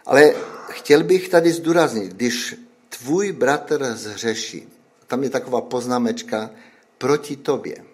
Ale 0.07 0.35
chtěl 0.69 1.05
bych 1.05 1.29
tady 1.29 1.53
zdůraznit, 1.53 2.13
když 2.13 2.55
tvůj 2.89 3.33
bratr 3.33 3.95
zhřeší, 3.95 4.69
tam 5.07 5.23
je 5.23 5.31
taková 5.31 5.61
poznámečka 5.61 6.51
proti 6.99 7.37
tobě. 7.37 7.85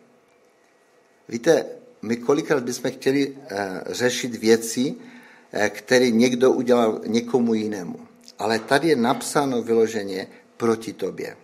Víte, 1.29 1.67
my 2.03 2.17
kolikrát 2.17 2.63
bychom 2.63 2.91
chtěli 2.91 3.37
eh, 3.37 3.81
řešit 3.87 4.35
věci, 4.35 4.95
eh, 5.55 5.71
které 5.71 6.11
někdo 6.11 6.53
udělal 6.53 7.01
někomu 7.07 7.55
jinému. 7.55 8.09
Ale 8.39 8.59
tady 8.59 8.89
je 8.89 8.97
napsáno 8.97 9.63
vyloženě 9.63 10.27
proti 10.57 10.93
tobě. 10.93 11.37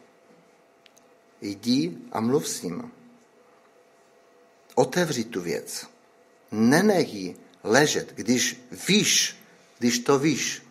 Jdi 1.40 1.92
a 2.12 2.20
mluv 2.20 2.48
s 2.48 2.62
ním. 2.62 2.90
Otevři 4.74 5.24
tu 5.24 5.40
věc. 5.40 5.86
Nenech 6.52 7.14
ji 7.14 7.36
ležet, 7.64 8.12
když 8.14 8.60
víš, 8.88 9.36
když 9.78 9.98
to 9.98 10.18
víš. 10.18 10.62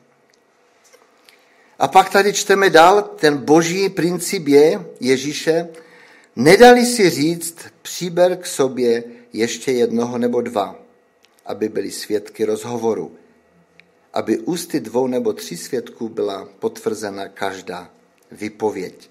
A 1.80 1.88
pak 1.88 2.10
tady 2.10 2.34
čteme 2.34 2.69
dál, 2.69 3.02
ten 3.02 3.38
boží 3.38 3.89
princip 3.89 4.47
je 4.47 4.86
Ježíše, 4.99 5.69
nedali 6.36 6.86
si 6.86 7.10
říct, 7.10 7.56
příber 7.82 8.38
k 8.38 8.45
sobě 8.45 9.04
ještě 9.34 9.71
jednoho 9.71 10.17
nebo 10.17 10.41
dva, 10.41 10.75
aby 11.45 11.69
byli 11.69 11.91
svědky 11.91 12.45
rozhovoru, 12.45 13.15
aby 14.19 14.39
ústy 14.39 14.79
dvou 14.79 15.08
nebo 15.08 15.34
tří 15.34 15.58
svědků 15.58 16.10
byla 16.10 16.47
potvrzena 16.60 17.27
každá 17.27 17.89
vypověď. 18.32 19.10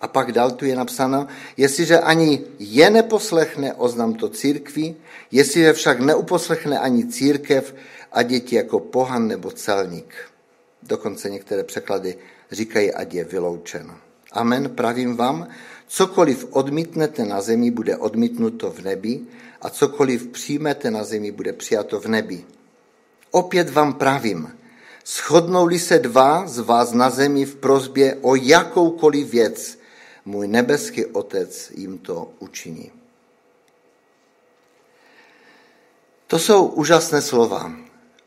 A 0.00 0.08
pak 0.08 0.32
dál 0.32 0.50
tu 0.50 0.64
je 0.64 0.76
napsáno, 0.76 1.26
jestliže 1.56 1.98
ani 1.98 2.44
je 2.58 2.90
neposlechne, 2.90 3.74
oznam 3.74 4.14
to 4.14 4.28
církvi, 4.28 4.94
jestliže 5.30 5.72
však 5.72 6.00
neuposlechne 6.00 6.78
ani 6.78 7.06
církev 7.06 7.74
a 8.12 8.22
děti 8.22 8.56
jako 8.56 8.80
pohan 8.80 9.28
nebo 9.28 9.50
celník. 9.50 10.14
Dokonce 10.82 11.30
některé 11.30 11.64
překlady 11.64 12.18
říkají, 12.52 12.92
ať 12.92 13.14
je 13.14 13.24
vyloučen. 13.24 13.90
Amen, 14.32 14.70
pravím 14.70 15.16
vám, 15.16 15.48
cokoliv 15.86 16.46
odmítnete 16.50 17.24
na 17.24 17.40
zemi, 17.40 17.70
bude 17.70 17.96
odmítnuto 17.96 18.70
v 18.70 18.80
nebi 18.82 19.20
a 19.60 19.70
cokoliv 19.70 20.26
přijmete 20.26 20.90
na 20.90 21.04
zemi, 21.04 21.30
bude 21.30 21.52
přijato 21.52 22.00
v 22.00 22.06
nebi. 22.06 22.44
Opět 23.36 23.70
vám 23.70 23.94
pravím, 23.94 24.56
shodnou-li 25.06 25.78
se 25.78 25.98
dva 25.98 26.46
z 26.46 26.58
vás 26.58 26.92
na 26.92 27.10
zemi 27.10 27.44
v 27.44 27.56
prozbě 27.56 28.16
o 28.22 28.34
jakoukoliv 28.34 29.30
věc, 29.30 29.78
můj 30.24 30.48
nebeský 30.48 31.06
Otec 31.06 31.70
jim 31.74 31.98
to 31.98 32.32
učiní. 32.38 32.92
To 36.26 36.38
jsou 36.38 36.66
úžasné 36.66 37.22
slova. 37.22 37.72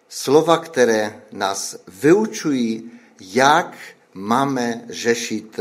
Slova, 0.10 0.58
které 0.58 1.22
nás 1.32 1.76
vyučují, 1.88 2.92
jak 3.20 3.78
máme 4.14 4.86
řešit 4.90 5.60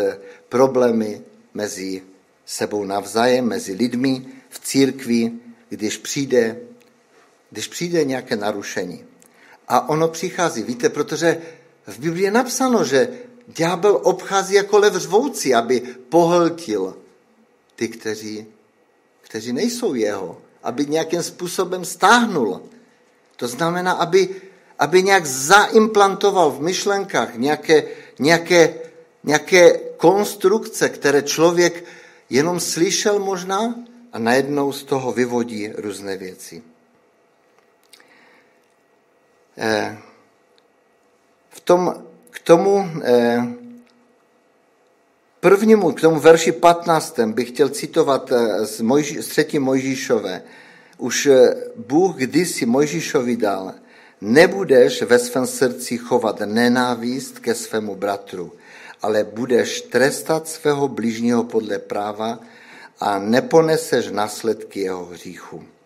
problémy 0.48 1.22
mezi 1.54 2.02
sebou 2.44 2.84
navzájem, 2.84 3.48
mezi 3.48 3.72
lidmi, 3.72 4.26
v 4.48 4.60
církvi, 4.60 5.32
když 5.68 5.96
přijde, 5.96 6.60
když 7.50 7.68
přijde 7.68 8.04
nějaké 8.04 8.36
narušení. 8.36 9.07
A 9.68 9.88
ono 9.88 10.08
přichází, 10.08 10.62
víte, 10.62 10.88
protože 10.88 11.42
v 11.86 11.98
Biblii 11.98 12.24
je 12.24 12.30
napsáno, 12.30 12.84
že 12.84 13.08
ďábel 13.46 14.00
obchází 14.02 14.54
jako 14.54 14.78
lev 14.78 14.94
řvoucí, 14.94 15.54
aby 15.54 15.80
pohltil 16.08 16.96
ty, 17.76 17.88
kteří, 17.88 18.46
kteří 19.20 19.52
nejsou 19.52 19.94
jeho, 19.94 20.38
aby 20.62 20.86
nějakým 20.86 21.22
způsobem 21.22 21.84
stáhnul. 21.84 22.62
To 23.36 23.48
znamená, 23.48 23.92
aby, 23.92 24.28
aby 24.78 25.02
nějak 25.02 25.26
zaimplantoval 25.26 26.50
v 26.50 26.60
myšlenkách 26.60 27.36
nějaké, 27.36 27.84
nějaké, 28.18 28.74
nějaké 29.24 29.78
konstrukce, 29.96 30.88
které 30.88 31.22
člověk 31.22 31.84
jenom 32.30 32.60
slyšel 32.60 33.18
možná 33.18 33.74
a 34.12 34.18
najednou 34.18 34.72
z 34.72 34.84
toho 34.84 35.12
vyvodí 35.12 35.72
různé 35.76 36.16
věci. 36.16 36.62
Eh, 39.58 39.98
v 41.50 41.60
tom 41.60 42.04
tomu 42.44 42.86
eh, 43.02 43.42
prvnímu, 45.40 45.92
k 45.92 46.00
tomu 46.00 46.20
verši 46.20 46.52
15. 46.52 47.18
bych 47.34 47.48
chtěl 47.48 47.68
citovat 47.68 48.32
eh, 48.32 48.66
z, 48.66 48.80
Mojži, 48.80 49.22
z 49.22 49.26
třetí 49.28 49.58
Mojžíšové. 49.58 50.42
Už 50.98 51.28
Bůh 51.76 52.16
kdysi 52.16 52.66
Mojžíšovi 52.66 53.36
dal, 53.36 53.74
nebudeš 54.20 55.02
ve 55.02 55.18
svém 55.18 55.46
srdci 55.46 55.98
chovat 55.98 56.40
nenávist 56.46 57.38
ke 57.38 57.54
svému 57.54 57.94
bratru, 57.94 58.52
ale 59.02 59.24
budeš 59.24 59.80
trestat 59.80 60.48
svého 60.48 60.88
blížního 60.88 61.44
podle 61.44 61.78
práva 61.78 62.38
a 63.00 63.18
neponeseš 63.18 64.10
následky 64.10 64.80
jeho 64.80 65.04
hříchu. 65.04 65.77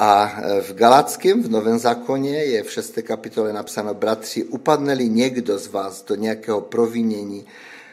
A 0.00 0.32
e, 0.32 0.60
v 0.60 0.74
Galackém, 0.74 1.42
v 1.42 1.50
Novém 1.50 1.78
zákoně, 1.78 2.44
je 2.44 2.62
v 2.62 2.72
6. 2.72 2.98
kapitole 3.02 3.52
napsáno, 3.52 3.94
bratři, 3.94 4.44
upadne-li 4.44 5.08
někdo 5.08 5.58
z 5.58 5.66
vás 5.66 6.04
do 6.04 6.14
nějakého 6.14 6.60
provinění, 6.60 7.46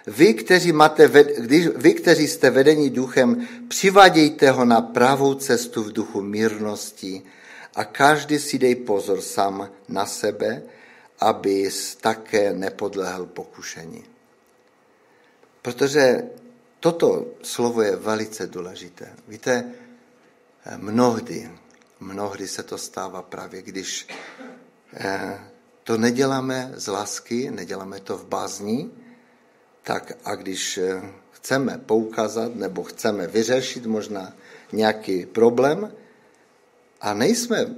vy, 0.07 0.33
kteří, 0.33 0.71
máte, 0.71 1.09
když, 1.37 1.67
vy, 1.75 1.93
kteří 1.93 2.27
jste 2.27 2.49
vedení 2.49 2.89
duchem, 2.89 3.47
přivadějte 3.67 4.51
ho 4.51 4.65
na 4.65 4.81
pravou 4.81 5.33
cestu 5.33 5.83
v 5.83 5.91
duchu 5.91 6.21
mírnosti 6.21 7.21
a 7.75 7.83
každý 7.83 8.39
si 8.39 8.59
dej 8.59 8.75
pozor 8.75 9.21
sám 9.21 9.69
na 9.89 10.05
sebe, 10.05 10.63
aby 11.19 11.69
také 12.01 12.53
nepodlehl 12.53 13.25
pokušení. 13.25 14.03
Protože 15.61 16.23
toto 16.79 17.25
slovo 17.43 17.81
je 17.81 17.95
velice 17.95 18.47
důležité. 18.47 19.09
Víte, 19.27 19.71
mnohdy 20.77 21.49
Mnohdy 21.99 22.47
se 22.47 22.63
to 22.63 22.77
stává 22.77 23.21
právě, 23.21 23.61
když 23.61 24.07
eh, 24.93 25.39
to 25.83 25.97
neděláme 25.97 26.71
z 26.75 26.87
lásky, 26.87 27.51
neděláme 27.51 27.99
to 27.99 28.17
v 28.17 28.25
bázní, 28.25 28.91
tak 29.83 30.11
a 30.23 30.35
když 30.35 30.77
eh, 30.77 31.01
chceme 31.31 31.77
poukázat 31.77 32.55
nebo 32.55 32.83
chceme 32.83 33.27
vyřešit 33.27 33.85
možná 33.85 34.33
nějaký 34.71 35.25
problém 35.25 35.93
a 37.01 37.13
nejsme, 37.13 37.75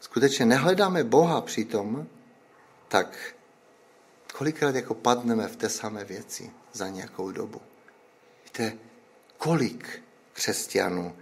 skutečně 0.00 0.46
nehledáme 0.46 1.04
Boha 1.04 1.40
přitom, 1.40 2.06
tak 2.88 3.34
kolikrát 4.34 4.74
jako 4.74 4.94
padneme 4.94 5.48
v 5.48 5.56
té 5.56 5.68
samé 5.68 6.04
věci 6.04 6.50
za 6.72 6.88
nějakou 6.88 7.30
dobu. 7.30 7.60
Víte, 8.44 8.72
kolik 9.38 10.02
křesťanů 10.32 11.16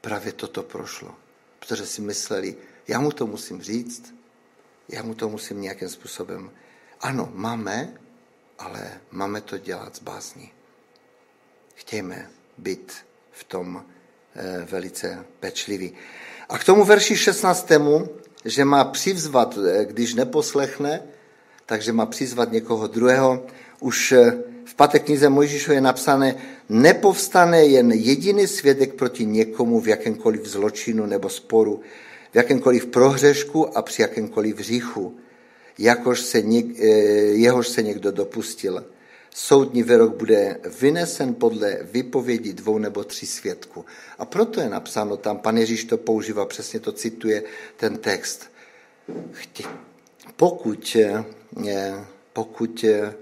právě 0.00 0.32
toto 0.32 0.62
prošlo 0.62 1.25
protože 1.66 1.86
si 1.86 2.00
mysleli, 2.00 2.56
já 2.88 3.00
mu 3.00 3.10
to 3.10 3.26
musím 3.26 3.62
říct, 3.62 4.14
já 4.88 5.02
mu 5.02 5.14
to 5.14 5.28
musím 5.28 5.60
nějakým 5.60 5.88
způsobem. 5.88 6.50
Ano, 7.00 7.30
máme, 7.34 7.94
ale 8.58 9.00
máme 9.10 9.40
to 9.40 9.58
dělat 9.58 9.96
z 9.96 10.02
bázní. 10.02 10.52
Chtějme 11.74 12.30
být 12.58 12.92
v 13.32 13.44
tom 13.44 13.84
eh, 14.34 14.66
velice 14.70 15.24
pečliví. 15.40 15.92
A 16.48 16.58
k 16.58 16.64
tomu 16.64 16.84
verši 16.84 17.16
16. 17.16 17.70
že 18.44 18.64
má 18.64 18.84
přivzvat, 18.84 19.58
eh, 19.58 19.84
když 19.84 20.14
neposlechne, 20.14 21.02
takže 21.66 21.92
má 21.92 22.06
přizvat 22.06 22.52
někoho 22.52 22.86
druhého. 22.86 23.46
Už 23.80 24.12
eh, 24.12 24.38
v 24.66 24.74
páté 24.74 24.98
knize 24.98 25.28
Mojžíšu 25.28 25.72
je 25.72 25.80
napsané, 25.80 26.34
nepovstane 26.68 27.64
jen 27.64 27.92
jediný 27.92 28.46
svědek 28.46 28.94
proti 28.94 29.26
někomu 29.26 29.80
v 29.80 29.88
jakémkoliv 29.88 30.46
zločinu 30.46 31.06
nebo 31.06 31.28
sporu, 31.28 31.80
v 32.32 32.34
jakémkoliv 32.34 32.86
prohřešku 32.86 33.78
a 33.78 33.82
při 33.82 34.02
jakémkoliv 34.02 34.58
hříchu, 34.58 35.16
jakož 35.78 36.20
se 36.20 36.42
něk, 36.42 36.66
eh, 36.78 36.84
jehož 37.38 37.68
se 37.68 37.82
někdo 37.82 38.10
dopustil. 38.10 38.84
Soudní 39.34 39.82
výrok 39.82 40.16
bude 40.16 40.60
vynesen 40.80 41.34
podle 41.34 41.78
vypovědi 41.82 42.52
dvou 42.52 42.78
nebo 42.78 43.04
tří 43.04 43.26
svědků. 43.26 43.84
A 44.18 44.24
proto 44.24 44.60
je 44.60 44.68
napsáno 44.68 45.16
tam, 45.16 45.38
pan 45.38 45.56
Ježíš 45.56 45.84
to 45.84 45.96
používá, 45.98 46.46
přesně 46.46 46.80
to 46.80 46.92
cituje 46.92 47.42
ten 47.76 47.98
text. 47.98 48.50
Pokud, 50.36 50.96
eh, 51.00 51.24
pokud 52.32 52.84
eh, 52.84 53.14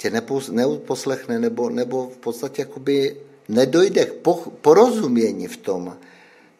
tě 0.00 0.10
neuposlechne 0.50 1.38
nebo, 1.38 1.70
nebo 1.70 2.08
v 2.08 2.16
podstatě 2.16 2.62
jakoby 2.62 3.20
nedojde 3.48 4.04
k 4.04 4.12
porozumění 4.60 5.46
v 5.46 5.56
tom, 5.56 5.98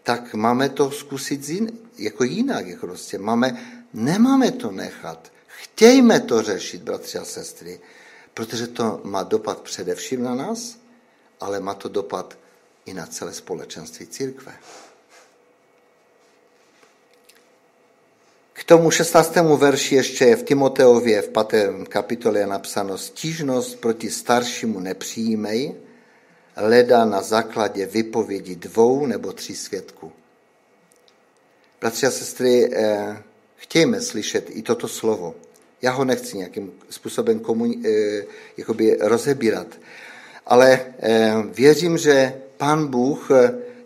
tak 0.03 0.35
máme 0.35 0.69
to 0.69 0.91
zkusit 0.91 1.45
zin, 1.45 1.73
jako 1.99 2.25
jinak. 2.25 2.67
Jako 2.67 2.87
prostě. 2.87 3.19
máme, 3.19 3.57
nemáme 3.95 4.53
to 4.53 4.71
nechat. 4.71 5.33
Chtějme 5.47 6.21
to 6.21 6.43
řešit, 6.43 6.83
bratři 6.83 7.19
a 7.19 7.25
sestry, 7.25 7.81
protože 8.35 8.67
to 8.67 9.01
má 9.05 9.23
dopad 9.23 9.61
především 9.61 10.23
na 10.23 10.35
nás, 10.35 10.79
ale 11.41 11.61
má 11.61 11.75
to 11.75 11.89
dopad 11.89 12.39
i 12.87 12.95
na 12.95 13.07
celé 13.07 13.33
společenství 13.33 14.07
církve. 14.07 14.53
Tomu 18.71 18.91
16. 18.91 19.37
verši 19.57 19.95
ještě 19.95 20.37
v 20.37 20.43
Timoteově 20.43 21.23
v 21.23 21.29
5. 21.47 21.71
kapitole 21.89 22.39
je 22.39 22.47
napsáno 22.47 22.99
stížnost 22.99 23.81
proti 23.81 24.11
staršímu 24.11 24.81
nepřijímej, 24.81 25.75
leda 26.57 27.05
na 27.05 27.23
základě 27.23 27.87
vypovědi 27.87 28.57
dvou 28.57 29.07
nebo 29.07 29.33
tří 29.33 29.57
svědků. 29.57 30.13
Bratři 31.81 32.07
a 32.07 32.11
sestry, 32.11 32.71
eh, 32.73 33.23
chtějme 33.57 34.01
slyšet 34.01 34.47
i 34.51 34.63
toto 34.63 34.89
slovo. 34.89 35.35
Já 35.83 35.91
ho 35.91 36.05
nechci 36.05 36.37
nějakým 36.37 36.73
způsobem 36.91 37.41
komuni- 37.41 37.87
eh, 37.87 38.25
jakoby 38.57 38.97
rozebírat, 39.01 39.67
ale 40.47 40.81
eh, 40.99 41.33
věřím, 41.55 41.99
že 41.99 42.35
Pán 42.57 42.87
Bůh 42.87 43.29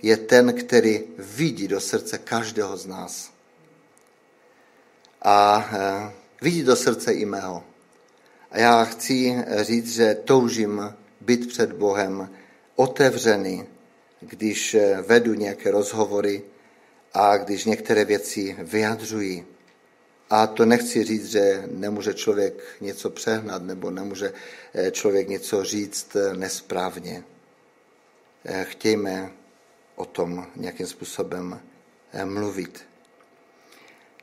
je 0.03 0.17
ten, 0.17 0.53
který 0.53 1.01
vidí 1.19 1.69
do 1.69 1.81
srdce 1.81 2.19
každého 2.19 2.77
z 2.77 2.87
nás 2.87 3.34
a 5.25 5.71
eh, 5.73 6.13
vidí 6.43 6.63
do 6.63 6.77
srdce 6.77 7.13
i 7.13 7.25
mého. 7.25 7.65
A 8.51 8.59
já 8.59 8.85
chci 8.85 9.45
říct, 9.61 9.95
že 9.95 10.15
toužím 10.15 10.95
být 11.21 11.49
před 11.49 11.73
Bohem 11.73 12.31
otevřený, 12.77 13.67
když 14.21 14.77
vedu 15.07 15.35
nějaké 15.35 15.71
rozhovory 15.71 16.43
a 17.15 17.37
když 17.37 17.65
některé 17.65 18.05
věci 18.05 18.57
vyjadřují. 18.59 19.45
A 20.31 20.47
to 20.47 20.65
nechci 20.65 21.05
říct, 21.05 21.27
že 21.31 21.65
nemůže 21.71 22.15
člověk 22.15 22.63
něco 22.81 23.11
přehnat 23.11 23.63
nebo 23.63 23.91
nemůže 23.91 24.33
eh, 24.75 24.91
člověk 24.91 25.29
něco 25.29 25.65
říct 25.65 26.17
eh, 26.17 26.35
nesprávně. 26.37 27.25
Eh, 28.45 28.65
chtějme 28.65 29.33
o 29.97 30.05
tom 30.05 30.47
nějakým 30.57 30.87
způsobem 30.87 31.61
mluvit. 32.25 32.94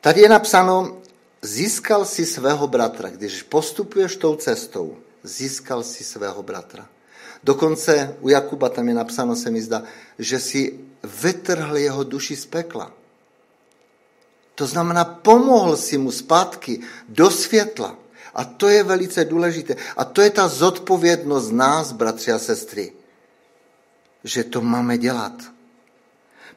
Tady 0.01 0.21
je 0.21 0.29
napsáno, 0.29 1.01
získal 1.41 2.05
si 2.05 2.25
svého 2.25 2.67
bratra. 2.67 3.09
Když 3.09 3.43
postupuješ 3.43 4.15
tou 4.15 4.35
cestou, 4.35 4.97
získal 5.23 5.83
si 5.83 6.03
svého 6.03 6.43
bratra. 6.43 6.89
Dokonce 7.43 8.17
u 8.21 8.29
Jakuba 8.29 8.69
tam 8.69 8.87
je 8.87 8.93
napsáno, 8.93 9.35
se 9.35 9.51
mi 9.51 9.61
zdá, 9.61 9.83
že 10.19 10.39
si 10.39 10.79
vytrhl 11.03 11.77
jeho 11.77 12.03
duši 12.03 12.35
z 12.35 12.45
pekla. 12.45 12.91
To 14.55 14.67
znamená, 14.67 15.05
pomohl 15.05 15.77
si 15.77 15.97
mu 15.97 16.11
zpátky 16.11 16.81
do 17.09 17.31
světla. 17.31 17.97
A 18.33 18.43
to 18.43 18.69
je 18.69 18.83
velice 18.83 19.25
důležité. 19.25 19.75
A 19.97 20.05
to 20.05 20.21
je 20.21 20.29
ta 20.29 20.47
zodpovědnost 20.47 21.51
nás, 21.51 21.91
bratři 21.91 22.31
a 22.31 22.39
sestry, 22.39 22.93
že 24.23 24.43
to 24.43 24.61
máme 24.61 24.97
dělat. 24.97 25.33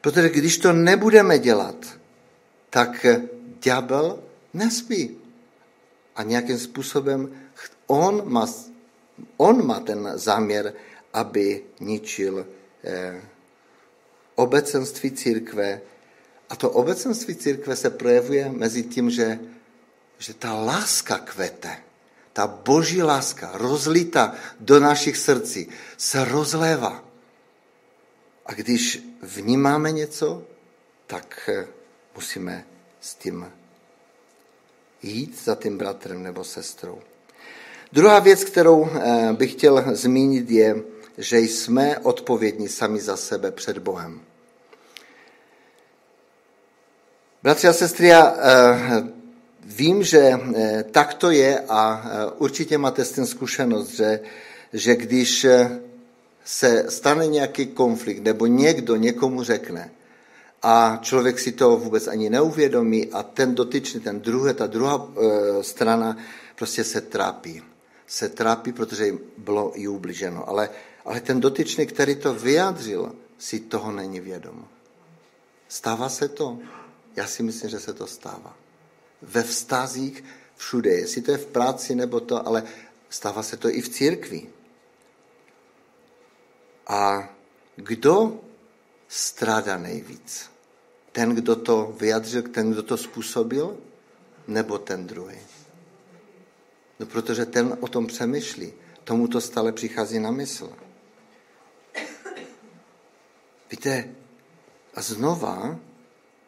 Protože 0.01 0.29
když 0.29 0.57
to 0.57 0.73
nebudeme 0.73 1.39
dělat, 1.39 1.75
tak 2.69 3.05
ďábel 3.61 4.19
nespí. 4.53 5.17
A 6.15 6.23
nějakým 6.23 6.59
způsobem 6.59 7.41
on 7.87 8.31
má, 8.31 8.45
on 9.37 9.65
má 9.65 9.79
ten 9.79 10.11
záměr, 10.15 10.73
aby 11.13 11.63
ničil 11.79 12.47
eh, 12.83 13.21
obecenství 14.35 15.11
církve, 15.11 15.81
a 16.49 16.55
to 16.55 16.69
obecenství 16.69 17.35
církve 17.35 17.75
se 17.75 17.89
projevuje 17.89 18.49
mezi 18.49 18.83
tím, 18.83 19.09
že, 19.09 19.39
že 20.17 20.33
ta 20.33 20.53
láska 20.53 21.17
kvete, 21.17 21.77
ta 22.33 22.47
boží 22.47 23.03
láska 23.03 23.51
rozlita 23.53 24.35
do 24.59 24.79
našich 24.79 25.17
srdcí 25.17 25.69
se 25.97 26.25
rozlévá. 26.25 27.03
A 28.45 28.53
když 28.53 29.03
vnímáme 29.21 29.91
něco, 29.91 30.43
tak 31.07 31.49
eh, 31.53 31.67
musíme 32.15 32.65
s 33.05 33.15
tím 33.15 33.51
jít 35.03 35.43
za 35.43 35.55
tím 35.55 35.77
bratrem 35.77 36.23
nebo 36.23 36.43
sestrou. 36.43 37.01
Druhá 37.93 38.19
věc, 38.19 38.43
kterou 38.43 38.89
eh, 38.89 39.33
bych 39.33 39.51
chtěl 39.51 39.83
zmínit, 39.91 40.51
je, 40.51 40.75
že 41.17 41.39
jsme 41.39 41.99
odpovědní 41.99 42.67
sami 42.67 42.99
za 42.99 43.17
sebe 43.17 43.51
před 43.51 43.77
Bohem. 43.77 44.21
Bratři 47.43 47.67
a 47.67 47.73
sestry, 47.73 48.07
já 48.07 48.35
eh, 48.37 49.03
vím, 49.63 50.03
že 50.03 50.31
eh, 50.55 50.83
tak 50.91 51.13
to 51.13 51.31
je 51.31 51.59
a 51.59 52.03
určitě 52.37 52.77
máte 52.77 53.05
s 53.05 53.11
tím 53.11 53.25
zkušenost, 53.25 53.89
že, 53.89 54.19
že 54.73 54.95
když 54.95 55.45
se 56.45 56.85
stane 56.89 57.27
nějaký 57.27 57.65
konflikt 57.65 58.23
nebo 58.23 58.45
někdo 58.45 58.95
někomu 58.95 59.43
řekne 59.43 59.91
a 60.67 60.99
člověk 61.01 61.39
si 61.39 61.51
to 61.51 61.77
vůbec 61.77 62.07
ani 62.07 62.29
neuvědomí 62.29 63.11
a 63.11 63.23
ten 63.23 63.55
dotyčný, 63.55 63.99
ten 63.99 64.21
druhý, 64.21 64.53
ta 64.53 64.67
druhá 64.67 65.07
strana 65.61 66.17
prostě 66.55 66.83
se 66.83 67.01
trápí. 67.01 67.63
Se 68.07 68.29
trápí, 68.29 68.71
protože 68.71 69.05
jim 69.05 69.19
bylo 69.37 69.71
i 69.75 69.87
ubliženo. 69.87 70.49
Ale, 70.49 70.69
ale 71.05 71.21
ten 71.21 71.39
dotyčný, 71.39 71.85
který 71.85 72.15
to 72.15 72.33
vyjádřil, 72.33 73.15
si 73.37 73.59
toho 73.59 73.91
není 73.91 74.19
vědom. 74.19 74.67
Stává 75.67 76.09
se 76.09 76.27
to? 76.27 76.57
Já 77.15 77.27
si 77.27 77.43
myslím, 77.43 77.69
že 77.69 77.79
se 77.79 77.93
to 77.93 78.07
stává. 78.07 78.57
Ve 79.21 79.43
vztazích 79.43 80.23
všude, 80.55 80.89
jestli 80.89 81.21
to 81.21 81.31
je 81.31 81.37
v 81.37 81.45
práci 81.45 81.95
nebo 81.95 82.19
to, 82.19 82.47
ale 82.47 82.63
stává 83.09 83.43
se 83.43 83.57
to 83.57 83.69
i 83.69 83.81
v 83.81 83.89
církvi. 83.89 84.49
A 86.87 87.29
kdo 87.75 88.39
strádá 89.07 89.77
nejvíc? 89.77 90.54
Ten, 91.15 91.35
kdo 91.35 91.55
to 91.55 91.95
vyjadřil, 91.99 92.41
ten, 92.41 92.71
kdo 92.71 92.83
to 92.83 92.97
způsobil, 92.97 93.77
nebo 94.47 94.77
ten 94.77 95.07
druhý? 95.07 95.39
No, 96.99 97.05
protože 97.05 97.45
ten 97.45 97.77
o 97.79 97.87
tom 97.87 98.07
přemýšlí. 98.07 98.73
Tomu 99.03 99.27
to 99.27 99.41
stále 99.41 99.71
přichází 99.71 100.19
na 100.19 100.31
mysl. 100.31 100.73
Víte, 103.71 104.09
a 104.93 105.01
znova 105.01 105.79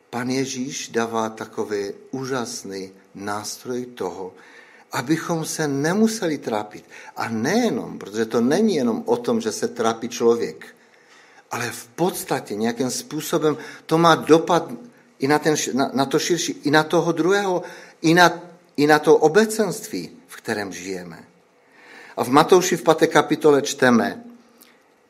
Pan 0.10 0.30
Ježíš 0.30 0.90
dává 0.90 1.30
takový 1.30 1.94
úžasný 2.12 2.92
nástroj 3.16 3.86
toho, 3.86 4.34
abychom 4.92 5.46
se 5.46 5.68
nemuseli 5.68 6.38
trápit. 6.38 6.84
A 7.16 7.30
nejenom, 7.30 8.00
protože 8.00 8.26
to 8.26 8.42
není 8.42 8.76
jenom 8.76 9.04
o 9.06 9.18
tom, 9.18 9.42
že 9.42 9.52
se 9.52 9.68
trápí 9.68 10.10
člověk, 10.10 10.76
ale 11.52 11.70
v 11.70 11.88
podstatě 11.88 12.56
nějakým 12.56 12.92
způsobem 12.92 13.58
to 13.86 13.98
má 13.98 14.16
dopad 14.16 14.72
i 15.20 15.28
na, 15.28 15.40
ten, 15.40 15.56
na, 15.74 15.92
na 15.94 16.06
to 16.06 16.20
širší, 16.20 16.52
i 16.64 16.72
na 16.72 16.84
toho 16.84 17.12
druhého, 17.12 17.64
i 18.02 18.14
na, 18.14 18.42
i 18.78 18.88
na 18.88 19.00
to 19.00 19.18
obecenství, 19.18 20.10
v 20.28 20.36
kterém 20.36 20.74
žijeme. 20.74 21.24
A 22.18 22.24
v 22.24 22.30
Matouši 22.30 22.78
v 22.78 22.84
5. 22.84 23.08
kapitole 23.08 23.62
čteme, 23.62 24.24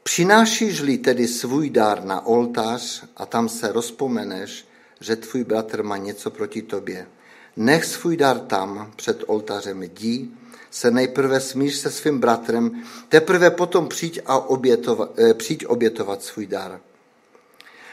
přinášíš-li 0.04 0.98
tedy 0.98 1.28
svůj 1.28 1.70
dár 1.70 2.04
na 2.04 2.26
oltář 2.26 3.04
a 3.18 3.26
tam 3.26 3.50
se 3.50 3.72
rozpomeneš, 3.72 4.66
že 5.00 5.16
tvůj 5.16 5.44
bratr 5.44 5.84
má 5.84 5.98
něco 5.98 6.32
proti 6.32 6.62
tobě. 6.62 7.08
Nech 7.56 7.86
svůj 7.86 8.18
dar 8.18 8.40
tam, 8.40 8.92
před 8.96 9.24
oltářem 9.28 9.84
jdi, 9.84 10.30
se 10.72 10.92
nejprve 10.92 11.40
smíš 11.40 11.76
se 11.76 11.92
svým 11.92 12.20
bratrem, 12.20 12.84
teprve 13.10 13.52
potom 13.52 13.88
přijď, 13.88 14.20
a 14.26 14.50
obětovat, 14.50 15.20
eh, 15.20 15.34
přijď 15.34 15.66
obětovat 15.66 16.24
svůj 16.24 16.46
dar. 16.46 16.80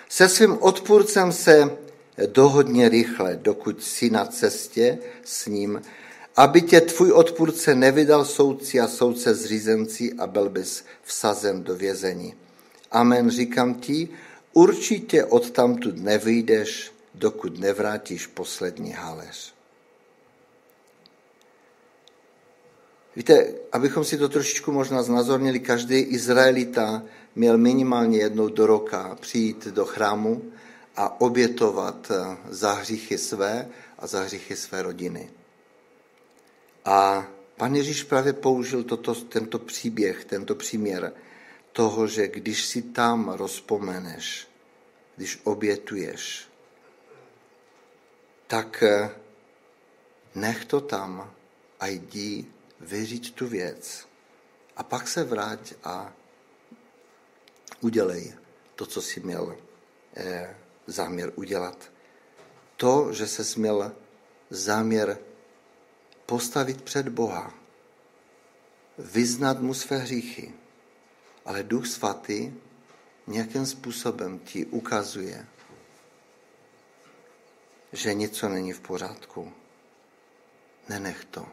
Se 0.09 0.29
svým 0.29 0.59
odpůrcem 0.61 1.33
se 1.33 1.71
dohodně 2.27 2.89
rychle, 2.89 3.39
dokud 3.43 3.83
jsi 3.83 4.11
na 4.11 4.25
cestě 4.25 4.99
s 5.25 5.47
ním, 5.47 5.83
aby 6.37 6.63
tě 6.63 6.81
tvůj 6.81 7.13
odpůrce 7.13 7.75
nevydal 7.75 8.25
soudci 8.25 8.81
a 8.81 8.89
soudce 8.89 9.35
zřízenci 9.35 10.13
a 10.19 10.27
byl 10.27 10.49
bys 10.49 10.85
vsazen 11.03 11.63
do 11.65 11.75
vězení. 11.77 12.35
Amen, 12.91 13.31
říkám 13.31 13.75
ti, 13.75 14.09
určitě 14.53 15.25
odtamtud 15.25 15.99
nevyjdeš, 15.99 16.93
dokud 17.15 17.59
nevrátíš 17.59 18.27
poslední 18.27 18.93
haléř. 18.93 19.55
Víte, 23.17 23.55
abychom 23.73 24.05
si 24.05 24.19
to 24.19 24.29
trošičku 24.29 24.73
možná 24.73 25.03
znázornili, 25.03 25.61
každý 25.61 25.99
Izraelita 25.99 27.03
měl 27.35 27.59
minimálně 27.59 28.19
jednou 28.19 28.49
do 28.49 28.67
roka 28.67 29.19
přijít 29.21 29.67
do 29.67 29.85
chrámu 29.85 30.53
a 30.97 31.21
obětovat 31.21 32.11
eh, 32.11 32.37
za 32.49 32.73
hříchy 32.73 33.19
své 33.19 33.69
a 33.99 34.07
za 34.07 34.21
hříchy 34.21 34.57
své 34.57 34.83
rodiny. 34.83 35.31
A 36.85 37.27
pan 37.57 37.75
Ježíš 37.75 38.03
právě 38.03 38.33
použil 38.33 38.83
toto, 38.83 39.15
tento 39.15 39.59
příběh, 39.59 40.25
tento 40.25 40.55
příměr 40.55 41.13
toho, 41.73 42.07
že 42.07 42.29
když 42.29 42.65
si 42.65 42.83
tam 42.83 43.29
rozpomeneš, 43.29 44.49
když 45.17 45.41
obětuješ, 45.45 46.49
tak 48.47 48.83
eh, 48.83 49.11
nech 50.35 50.65
to 50.65 50.81
tam 50.81 51.31
a 51.81 51.87
jdi 51.87 52.54
vyříct 52.81 53.35
tu 53.35 53.47
věc. 53.47 54.09
A 54.77 54.83
pak 54.83 55.09
se 55.09 55.25
vrať 55.25 55.75
a 55.85 56.13
udělej 57.81 58.35
to, 58.75 58.87
co 58.87 59.03
jsi 59.03 59.21
měl 59.21 59.57
eh, 60.17 60.57
záměr 60.87 61.33
udělat. 61.35 61.91
To, 62.77 63.13
že 63.13 63.27
se 63.27 63.61
měl 63.61 63.93
záměr 64.51 65.19
postavit 66.27 66.83
před 66.83 67.09
Boha, 67.09 67.55
vyznat 68.99 69.61
mu 69.61 69.75
své 69.75 69.97
hříchy, 69.97 70.55
ale 71.45 71.63
Duch 71.63 71.87
Svatý 71.87 72.53
nějakým 73.27 73.67
způsobem 73.67 74.39
ti 74.39 74.67
ukazuje, 74.67 75.47
že 77.93 78.15
něco 78.15 78.49
není 78.49 78.73
v 78.73 78.81
pořádku. 78.81 79.53
Nenech 80.89 81.25
to. 81.25 81.47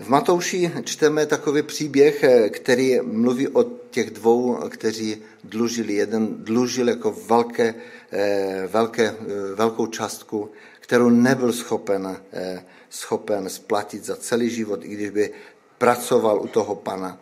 V 0.00 0.08
Matouši 0.08 0.72
čteme 0.84 1.26
takový 1.26 1.62
příběh, 1.62 2.24
který 2.50 3.00
mluví 3.00 3.48
o 3.48 3.62
těch 3.90 4.10
dvou, 4.10 4.68
kteří 4.68 5.22
dlužili. 5.44 5.94
Jeden 5.94 6.44
dlužil 6.44 6.88
jako 6.88 7.16
velké, 7.28 7.74
eh, 8.12 8.68
velké, 8.72 9.08
eh, 9.08 9.54
velkou 9.54 9.86
částku, 9.86 10.50
kterou 10.80 11.10
nebyl 11.10 11.52
schopen, 11.52 12.20
eh, 12.32 12.64
schopen 12.90 13.48
splatit 13.48 14.04
za 14.04 14.16
celý 14.16 14.50
život, 14.50 14.84
i 14.84 14.88
když 14.88 15.10
by 15.10 15.32
pracoval 15.78 16.42
u 16.42 16.46
toho 16.46 16.74
pana. 16.74 17.20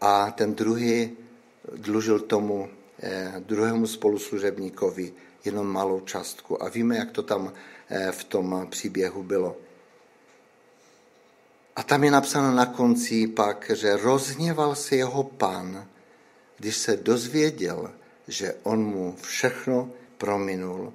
A 0.00 0.30
ten 0.30 0.54
druhý 0.54 1.10
dlužil 1.76 2.18
tomu 2.20 2.68
druhému 3.38 3.86
spoluslužebníkovi 3.86 5.12
jenom 5.44 5.66
malou 5.66 6.00
částku. 6.00 6.62
A 6.62 6.68
víme, 6.68 6.96
jak 6.96 7.10
to 7.10 7.22
tam 7.22 7.52
v 8.10 8.24
tom 8.24 8.66
příběhu 8.70 9.22
bylo. 9.22 9.56
A 11.76 11.82
tam 11.82 12.04
je 12.04 12.10
napsáno 12.10 12.54
na 12.54 12.66
konci 12.66 13.26
pak, 13.26 13.70
že 13.74 13.96
rozhněval 13.96 14.74
se 14.74 14.96
jeho 14.96 15.22
pán, 15.22 15.88
když 16.56 16.76
se 16.76 16.96
dozvěděl, 16.96 17.90
že 18.28 18.54
on 18.62 18.84
mu 18.84 19.16
všechno 19.22 19.90
prominul. 20.18 20.92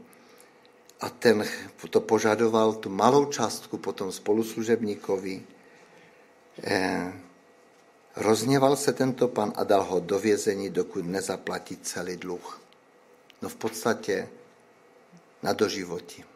A 1.02 1.10
ten 1.10 1.46
to 1.90 2.02
požadoval 2.02 2.74
tu 2.74 2.90
malou 2.90 3.26
částku 3.26 3.78
potom 3.78 4.12
spoluslužebníkovi. 4.12 5.44
Eh, 6.64 7.14
rozhněval 8.16 8.76
se 8.76 8.94
tento 8.94 9.28
pan 9.28 9.54
a 9.56 9.64
dal 9.64 9.84
ho 9.84 10.00
do 10.00 10.20
vězení, 10.20 10.70
dokud 10.70 11.06
nezaplatí 11.06 11.78
celý 11.78 12.18
dluh. 12.18 12.62
No 13.42 13.50
v 13.50 13.56
podstatě 13.56 14.30
na 15.44 15.54
doživotí. 15.54 16.35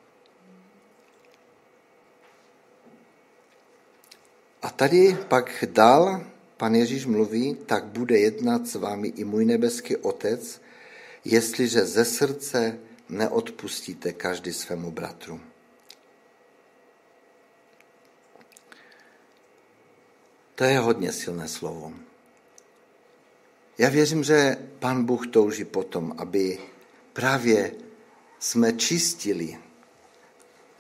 A 4.61 4.69
tady 4.69 5.17
pak 5.27 5.63
dál 5.71 6.25
pan 6.57 6.75
Ježíš 6.75 7.05
mluví, 7.05 7.55
tak 7.65 7.85
bude 7.85 8.19
jednat 8.19 8.67
s 8.67 8.75
vámi 8.75 9.07
i 9.07 9.23
můj 9.23 9.45
nebeský 9.45 9.95
otec, 9.97 10.61
jestliže 11.25 11.85
ze 11.85 12.05
srdce 12.05 12.79
neodpustíte 13.09 14.13
každý 14.13 14.53
svému 14.53 14.91
bratru. 14.91 15.39
To 20.55 20.63
je 20.63 20.79
hodně 20.79 21.11
silné 21.11 21.47
slovo. 21.47 21.93
Já 23.77 23.89
věřím, 23.89 24.23
že 24.23 24.57
Pan 24.79 25.05
Bůh 25.05 25.27
touží 25.27 25.65
potom, 25.65 26.15
aby 26.17 26.59
právě 27.13 27.71
jsme 28.39 28.73
čistili, 28.73 29.57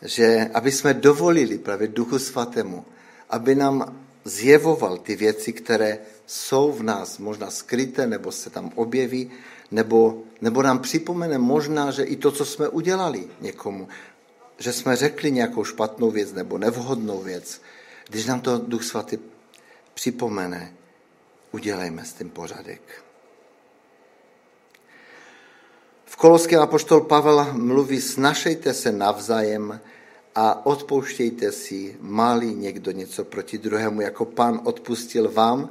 že 0.01 0.49
aby 0.53 0.71
jsme 0.71 0.93
dovolili 0.93 1.57
právě 1.57 1.87
Duchu 1.87 2.19
Svatému, 2.19 2.85
aby 3.29 3.55
nám 3.55 3.95
zjevoval 4.23 4.97
ty 4.97 5.15
věci, 5.15 5.53
které 5.53 5.99
jsou 6.25 6.71
v 6.71 6.83
nás 6.83 7.17
možná 7.17 7.51
skryté, 7.51 8.07
nebo 8.07 8.31
se 8.31 8.49
tam 8.49 8.71
objeví, 8.75 9.31
nebo, 9.71 10.23
nebo 10.41 10.61
nám 10.61 10.79
připomene 10.79 11.37
možná, 11.37 11.91
že 11.91 12.03
i 12.03 12.15
to, 12.15 12.31
co 12.31 12.45
jsme 12.45 12.67
udělali 12.67 13.27
někomu, 13.41 13.87
že 14.57 14.73
jsme 14.73 14.95
řekli 14.95 15.31
nějakou 15.31 15.63
špatnou 15.63 16.11
věc 16.11 16.33
nebo 16.33 16.57
nevhodnou 16.57 17.21
věc, 17.21 17.61
když 18.09 18.25
nám 18.25 18.41
to 18.41 18.57
Duch 18.57 18.83
Svatý 18.83 19.17
připomene, 19.93 20.73
udělejme 21.51 22.05
s 22.05 22.13
tím 22.13 22.29
pořadek. 22.29 22.81
V 26.05 26.15
Koloském 26.15 26.61
apoštol 26.61 27.01
Pavel 27.01 27.53
mluví, 27.53 28.01
snašejte 28.01 28.73
se 28.73 28.91
navzájem 28.91 29.79
a 30.35 30.65
odpouštějte 30.65 31.51
si, 31.51 31.97
malý 31.99 32.55
někdo 32.55 32.91
něco 32.91 33.23
proti 33.25 33.57
druhému, 33.57 34.01
jako 34.01 34.25
pán 34.25 34.61
odpustil 34.63 35.31
vám, 35.31 35.69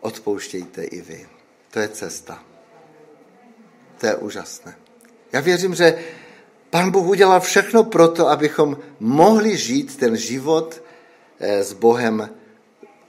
odpouštějte 0.00 0.84
i 0.84 1.00
vy. 1.00 1.28
To 1.70 1.78
je 1.78 1.88
cesta. 1.88 2.42
To 4.00 4.06
je 4.06 4.16
úžasné. 4.16 4.76
Já 5.32 5.40
věřím, 5.40 5.74
že 5.74 5.98
Pán 6.70 6.90
Bůh 6.90 7.06
udělal 7.06 7.40
všechno 7.40 7.84
pro 7.84 8.08
to, 8.08 8.28
abychom 8.28 8.76
mohli 9.00 9.56
žít 9.56 9.96
ten 9.96 10.16
život 10.16 10.82
eh, 11.40 11.64
s 11.64 11.72
Bohem 11.72 12.30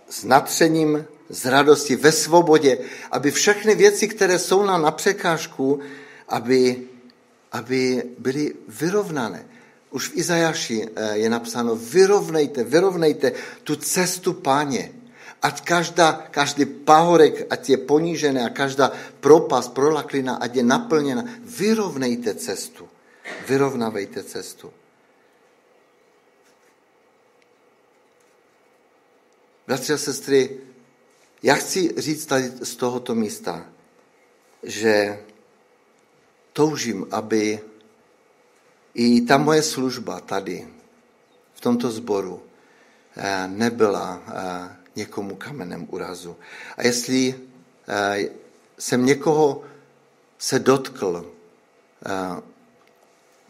s 0.09 0.23
natřením, 0.23 1.05
s 1.29 1.45
radostí, 1.45 1.95
ve 1.95 2.11
svobodě, 2.11 2.77
aby 3.11 3.31
všechny 3.31 3.75
věci, 3.75 4.07
které 4.07 4.39
jsou 4.39 4.65
nám 4.65 4.81
na 4.81 4.91
překážku, 4.91 5.79
aby, 6.27 6.87
aby 7.51 8.03
byly 8.17 8.53
vyrovnané. 8.67 9.45
Už 9.91 10.09
v 10.09 10.17
Izajaši 10.17 10.77
eh, 10.83 11.17
je 11.17 11.29
napsáno, 11.29 11.75
vyrovnejte, 11.75 12.63
vyrovnejte 12.63 13.31
tu 13.63 13.75
cestu 13.75 14.33
páně. 14.33 14.91
Ať 15.41 15.61
každá, 15.61 16.27
každý 16.31 16.65
pahorek, 16.65 17.45
ať 17.49 17.69
je 17.69 17.77
ponížené 17.77 18.41
a 18.41 18.49
každá 18.49 18.91
propast, 19.21 19.73
prolaklina, 19.73 20.41
ať 20.41 20.55
je 20.55 20.63
naplněna. 20.63 21.23
Vyrovnejte 21.45 22.33
cestu. 22.35 22.89
Vyrovnavejte 23.47 24.23
cestu. 24.23 24.73
Bratři 29.67 29.93
a 29.93 29.97
sestry, 29.97 30.57
já 31.43 31.55
chci 31.55 31.93
říct 31.97 32.25
tady 32.25 32.51
z 32.61 32.75
tohoto 32.75 33.15
místa, 33.15 33.65
že 34.63 35.19
toužím, 36.53 37.07
aby 37.11 37.59
i 38.97 39.21
ta 39.21 39.37
moje 39.37 39.61
služba 39.61 40.19
tady, 40.19 40.67
v 41.53 41.61
tomto 41.61 41.91
sboru, 41.91 42.41
eh, 43.15 43.47
nebyla 43.47 44.21
eh, 44.27 44.75
někomu 44.95 45.35
kamenem 45.35 45.87
urazu. 45.89 46.35
A 46.77 46.81
jestli 46.83 47.35
eh, 47.87 48.29
jsem 48.77 49.05
někoho 49.05 49.63
se 50.37 50.59
dotkl, 50.59 51.33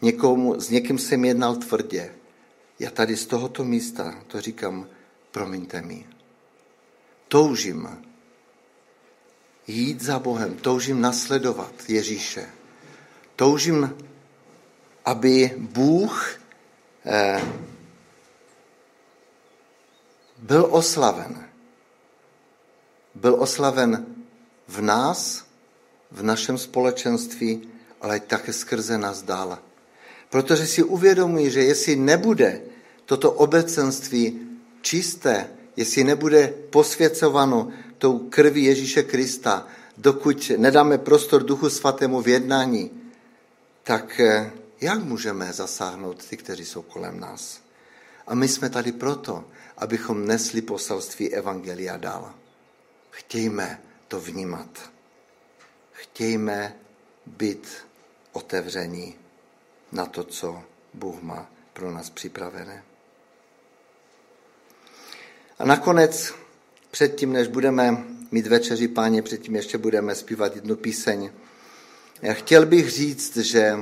někomu, 0.02 0.60
s 0.60 0.70
někým 0.70 0.98
jsem 0.98 1.24
jednal 1.24 1.56
tvrdě, 1.56 2.14
já 2.78 2.90
tady 2.90 3.16
z 3.16 3.26
tohoto 3.26 3.64
místa 3.64 4.14
to 4.26 4.40
říkám, 4.40 4.86
promiňte 5.30 5.82
mi. 5.82 6.06
Toužím 7.28 7.88
jít 9.66 10.02
za 10.02 10.18
Bohem, 10.18 10.56
toužím 10.56 11.00
nasledovat 11.00 11.72
Ježíše. 11.88 12.48
Toužím 13.36 14.07
aby 15.08 15.56
Bůh 15.56 16.40
eh, 17.06 17.42
byl 20.38 20.68
oslaven. 20.70 21.48
Byl 23.14 23.36
oslaven 23.38 24.06
v 24.68 24.80
nás, 24.80 25.44
v 26.10 26.22
našem 26.22 26.58
společenství, 26.58 27.68
ale 28.00 28.20
také 28.20 28.52
skrze 28.52 28.98
nás 28.98 29.22
dál. 29.22 29.58
Protože 30.30 30.66
si 30.66 30.82
uvědomuji, 30.82 31.50
že 31.50 31.62
jestli 31.64 31.96
nebude 31.96 32.60
toto 33.04 33.32
obecenství 33.32 34.40
čisté, 34.82 35.48
jestli 35.76 36.04
nebude 36.04 36.54
posvěcováno 36.70 37.72
tou 37.98 38.18
krví 38.28 38.64
Ježíše 38.64 39.02
Krista, 39.02 39.66
dokud 39.96 40.52
nedáme 40.56 40.98
prostor 40.98 41.42
Duchu 41.42 41.70
Svatému 41.70 42.20
v 42.20 42.28
jednání, 42.28 42.90
tak 43.82 44.20
eh, 44.20 44.52
jak 44.80 45.02
můžeme 45.02 45.52
zasáhnout 45.52 46.24
ty, 46.24 46.36
kteří 46.36 46.64
jsou 46.64 46.82
kolem 46.82 47.20
nás? 47.20 47.60
A 48.26 48.34
my 48.34 48.48
jsme 48.48 48.70
tady 48.70 48.92
proto, 48.92 49.44
abychom 49.76 50.26
nesli 50.26 50.62
poselství 50.62 51.34
Evangelia 51.34 51.96
dál. 51.96 52.34
Chtějme 53.10 53.80
to 54.08 54.20
vnímat. 54.20 54.90
Chtějme 55.92 56.76
být 57.26 57.68
otevření 58.32 59.14
na 59.92 60.06
to, 60.06 60.24
co 60.24 60.62
Bůh 60.94 61.22
má 61.22 61.50
pro 61.72 61.90
nás 61.90 62.10
připravené. 62.10 62.84
A 65.58 65.64
nakonec, 65.64 66.34
předtím, 66.90 67.32
než 67.32 67.48
budeme 67.48 68.04
mít 68.30 68.46
večeři 68.46 68.88
páně, 68.88 69.22
předtím 69.22 69.56
ještě 69.56 69.78
budeme 69.78 70.14
zpívat 70.14 70.54
jednu 70.54 70.76
píseň, 70.76 71.30
já 72.22 72.34
chtěl 72.34 72.66
bych 72.66 72.90
říct, 72.90 73.36
že 73.36 73.76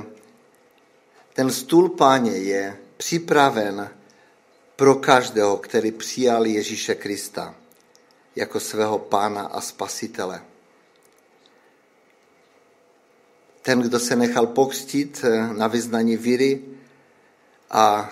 ten 1.37 1.51
stůl 1.51 1.89
páně 1.89 2.31
je 2.31 2.77
připraven 2.97 3.89
pro 4.75 4.95
každého, 4.95 5.57
který 5.57 5.91
přijal 5.91 6.45
Ježíše 6.45 6.95
Krista 6.95 7.55
jako 8.35 8.59
svého 8.59 8.99
pána 8.99 9.41
a 9.41 9.61
spasitele. 9.61 10.41
Ten, 13.61 13.81
kdo 13.81 13.99
se 13.99 14.15
nechal 14.15 14.47
pokřtít 14.47 15.25
na 15.57 15.67
vyznání 15.67 16.17
víry 16.17 16.61
a 17.71 18.09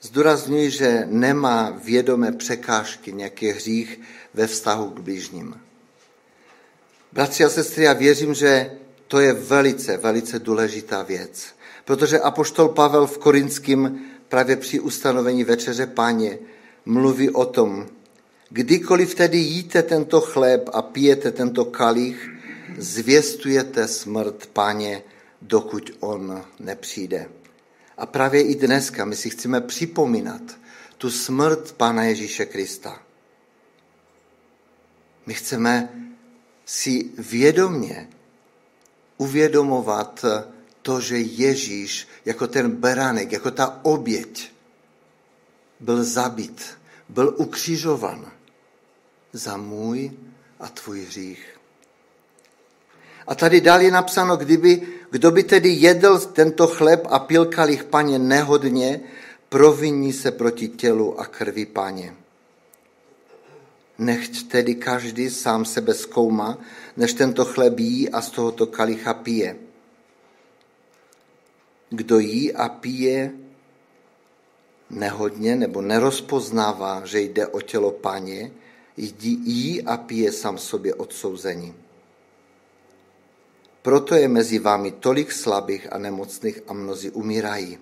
zdůrazňuji, 0.00 0.70
že 0.70 1.02
nemá 1.06 1.70
vědomé 1.70 2.32
překážky, 2.32 3.12
nějaký 3.12 3.48
hřích 3.48 4.00
ve 4.34 4.46
vztahu 4.46 4.90
k 4.90 5.00
blížním. 5.00 5.60
Bratři 7.12 7.44
a 7.44 7.48
sestry, 7.48 7.84
já 7.84 7.92
věřím, 7.92 8.34
že 8.34 8.78
to 9.08 9.20
je 9.20 9.32
velice, 9.32 9.96
velice 9.96 10.38
důležitá 10.38 11.02
věc. 11.02 11.57
Protože 11.88 12.20
apoštol 12.20 12.68
Pavel 12.68 13.06
v 13.06 13.18
Korinském 13.18 14.00
právě 14.28 14.56
při 14.56 14.80
ustanovení 14.80 15.44
večeře 15.44 15.86
páně 15.86 16.38
mluví 16.84 17.30
o 17.30 17.44
tom, 17.44 17.86
kdykoliv 18.50 19.14
tedy 19.14 19.38
jíte 19.38 19.82
tento 19.82 20.20
chléb 20.20 20.68
a 20.72 20.82
pijete 20.82 21.32
tento 21.32 21.64
kalich, 21.64 22.30
zvěstujete 22.78 23.88
smrt 23.88 24.46
páně, 24.46 25.02
dokud 25.42 25.90
on 26.00 26.44
nepřijde. 26.60 27.28
A 27.98 28.06
právě 28.06 28.42
i 28.42 28.54
dneska 28.54 29.04
my 29.04 29.16
si 29.16 29.30
chceme 29.30 29.60
připomínat 29.60 30.42
tu 30.98 31.10
smrt 31.10 31.72
Pána 31.72 32.04
Ježíše 32.04 32.46
Krista. 32.46 33.00
My 35.26 35.34
chceme 35.34 35.88
si 36.66 37.10
vědomně 37.18 38.08
uvědomovat 39.16 40.24
to, 40.88 41.00
že 41.00 41.20
Ježíš 41.20 42.08
jako 42.24 42.46
ten 42.46 42.70
beránek, 42.80 43.32
jako 43.32 43.50
ta 43.50 43.80
oběť 43.84 44.52
byl 45.80 46.04
zabit, 46.04 46.64
byl 47.08 47.34
ukřižovan 47.36 48.32
za 49.32 49.56
můj 49.56 50.10
a 50.60 50.68
tvůj 50.68 51.04
hřích. 51.04 51.44
A 53.26 53.34
tady 53.34 53.60
dál 53.60 53.80
je 53.80 53.90
napsáno, 53.90 54.36
kdyby, 54.36 54.82
kdo 55.10 55.30
by 55.30 55.42
tedy 55.42 55.68
jedl 55.68 56.18
tento 56.18 56.66
chleb 56.66 57.04
a 57.10 57.18
pil 57.18 57.44
kalich 57.44 57.84
paně 57.84 58.18
nehodně, 58.18 59.00
proviní 59.48 60.12
se 60.12 60.32
proti 60.32 60.68
tělu 60.68 61.20
a 61.20 61.26
krvi 61.26 61.66
paně. 61.66 62.16
Nechť 63.98 64.48
tedy 64.48 64.74
každý 64.74 65.30
sám 65.30 65.64
sebe 65.64 65.94
zkoumá, 65.94 66.58
než 66.96 67.12
tento 67.12 67.44
chleb 67.44 67.78
jí 67.78 68.08
a 68.08 68.22
z 68.22 68.30
tohoto 68.30 68.66
kalicha 68.66 69.14
pije. 69.14 69.67
Kdo 71.90 72.18
jí 72.18 72.54
a 72.54 72.68
pije 72.68 73.32
nehodně 74.90 75.56
nebo 75.56 75.82
nerozpoznává, 75.82 77.06
že 77.06 77.20
jde 77.20 77.46
o 77.46 77.60
tělo 77.60 77.90
paně, 77.90 78.50
jí 78.96 79.82
a 79.82 79.96
pije 79.96 80.32
sám 80.32 80.58
sobě 80.58 80.94
odsouzení. 80.94 81.74
Proto 83.82 84.14
je 84.14 84.28
mezi 84.28 84.58
vámi 84.58 84.90
tolik 84.90 85.32
slabých 85.32 85.92
a 85.92 85.98
nemocných 85.98 86.60
a 86.68 86.72
mnozí 86.72 87.10
umírají. 87.10 87.78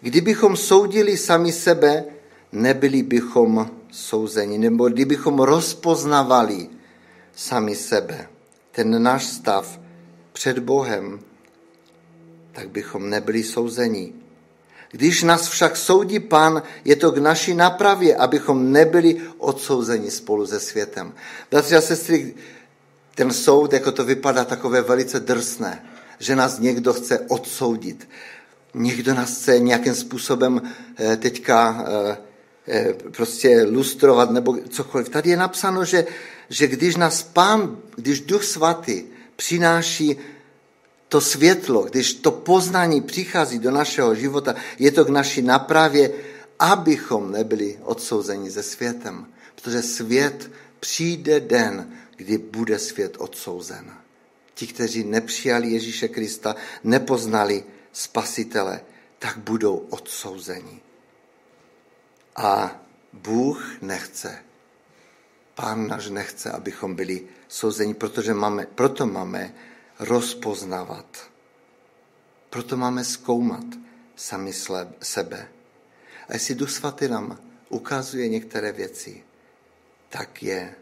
Kdybychom 0.00 0.56
soudili 0.56 1.16
sami 1.16 1.52
sebe, 1.52 2.04
nebyli 2.52 3.02
bychom 3.02 3.70
souzeni, 3.90 4.58
nebo 4.58 4.88
kdybychom 4.88 5.38
rozpoznavali 5.38 6.68
sami 7.34 7.74
sebe, 7.74 8.28
ten 8.72 9.02
náš 9.02 9.24
stav 9.24 9.80
před 10.32 10.58
Bohem, 10.58 11.20
tak 12.58 12.70
bychom 12.70 13.10
nebyli 13.10 13.42
souzeni. 13.42 14.12
Když 14.90 15.22
nás 15.22 15.48
však 15.48 15.76
soudí 15.76 16.20
Pán, 16.20 16.62
je 16.84 16.96
to 16.96 17.10
k 17.10 17.18
naší 17.18 17.54
napravě, 17.54 18.16
abychom 18.16 18.72
nebyli 18.72 19.16
odsouzeni 19.38 20.10
spolu 20.10 20.46
se 20.46 20.60
světem. 20.60 21.14
Bratři 21.50 21.76
a 21.76 21.80
sestry, 21.80 22.34
ten 23.14 23.32
soud, 23.32 23.72
jako 23.72 23.92
to 23.92 24.04
vypadá 24.04 24.44
takové 24.44 24.82
velice 24.82 25.20
drsné, 25.20 25.84
že 26.18 26.36
nás 26.36 26.58
někdo 26.58 26.92
chce 26.92 27.18
odsoudit. 27.18 28.08
Někdo 28.74 29.14
nás 29.14 29.38
chce 29.38 29.58
nějakým 29.58 29.94
způsobem 29.94 30.62
eh, 30.96 31.16
teďka 31.16 31.84
eh, 31.86 32.16
eh, 32.68 32.94
prostě 33.16 33.62
lustrovat 33.70 34.30
nebo 34.30 34.56
cokoliv. 34.68 35.08
Tady 35.08 35.30
je 35.30 35.36
napsáno, 35.36 35.84
že, 35.84 36.06
že 36.48 36.66
když 36.66 36.96
nás 36.96 37.22
pán, 37.22 37.78
když 37.96 38.20
duch 38.20 38.44
svatý 38.44 39.04
přináší 39.36 40.18
to 41.08 41.20
světlo, 41.20 41.82
když 41.82 42.14
to 42.14 42.30
poznání 42.30 43.00
přichází 43.00 43.58
do 43.58 43.70
našeho 43.70 44.14
života, 44.14 44.54
je 44.78 44.92
to 44.92 45.04
k 45.04 45.08
naší 45.08 45.42
napravě, 45.42 46.12
abychom 46.58 47.32
nebyli 47.32 47.78
odsouzeni 47.82 48.50
ze 48.50 48.62
světem. 48.62 49.26
Protože 49.54 49.82
svět 49.82 50.50
přijde 50.80 51.40
den, 51.40 51.92
kdy 52.16 52.38
bude 52.38 52.78
svět 52.78 53.16
odsouzen. 53.18 53.92
Ti, 54.54 54.66
kteří 54.66 55.04
nepřijali 55.04 55.68
Ježíše 55.68 56.08
Krista, 56.08 56.56
nepoznali 56.84 57.64
spasitele, 57.92 58.80
tak 59.18 59.38
budou 59.38 59.76
odsouzeni. 59.76 60.80
A 62.36 62.80
Bůh 63.12 63.62
nechce, 63.82 64.38
Pán 65.58 65.88
náš 65.88 66.10
nechce, 66.10 66.50
abychom 66.50 66.94
byli 66.94 67.26
souzeni, 67.48 67.94
protože 67.94 68.34
máme, 68.34 68.66
proto 68.74 69.06
máme 69.06 69.54
rozpoznávat. 69.98 71.30
Proto 72.50 72.76
máme 72.76 73.04
zkoumat 73.04 73.64
sami 74.16 74.52
sebe. 75.02 75.48
A 76.28 76.32
jestli 76.32 76.54
Duch 76.54 76.70
Svatý 76.70 77.08
nám 77.08 77.38
ukazuje 77.68 78.28
některé 78.28 78.72
věci, 78.72 79.24
tak 80.08 80.42
je 80.42 80.74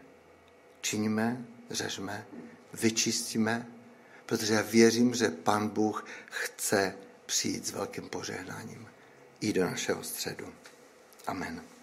činíme, 0.81 1.45
řežme, 1.71 2.27
vyčistíme, 2.73 3.67
protože 4.25 4.53
já 4.53 4.61
věřím, 4.61 5.15
že 5.15 5.29
Pan 5.29 5.69
Bůh 5.69 6.05
chce 6.29 6.95
přijít 7.25 7.67
s 7.67 7.71
velkým 7.71 8.09
požehnáním 8.09 8.87
i 9.39 9.53
do 9.53 9.65
našeho 9.65 10.03
středu. 10.03 10.53
Amen. 11.27 11.76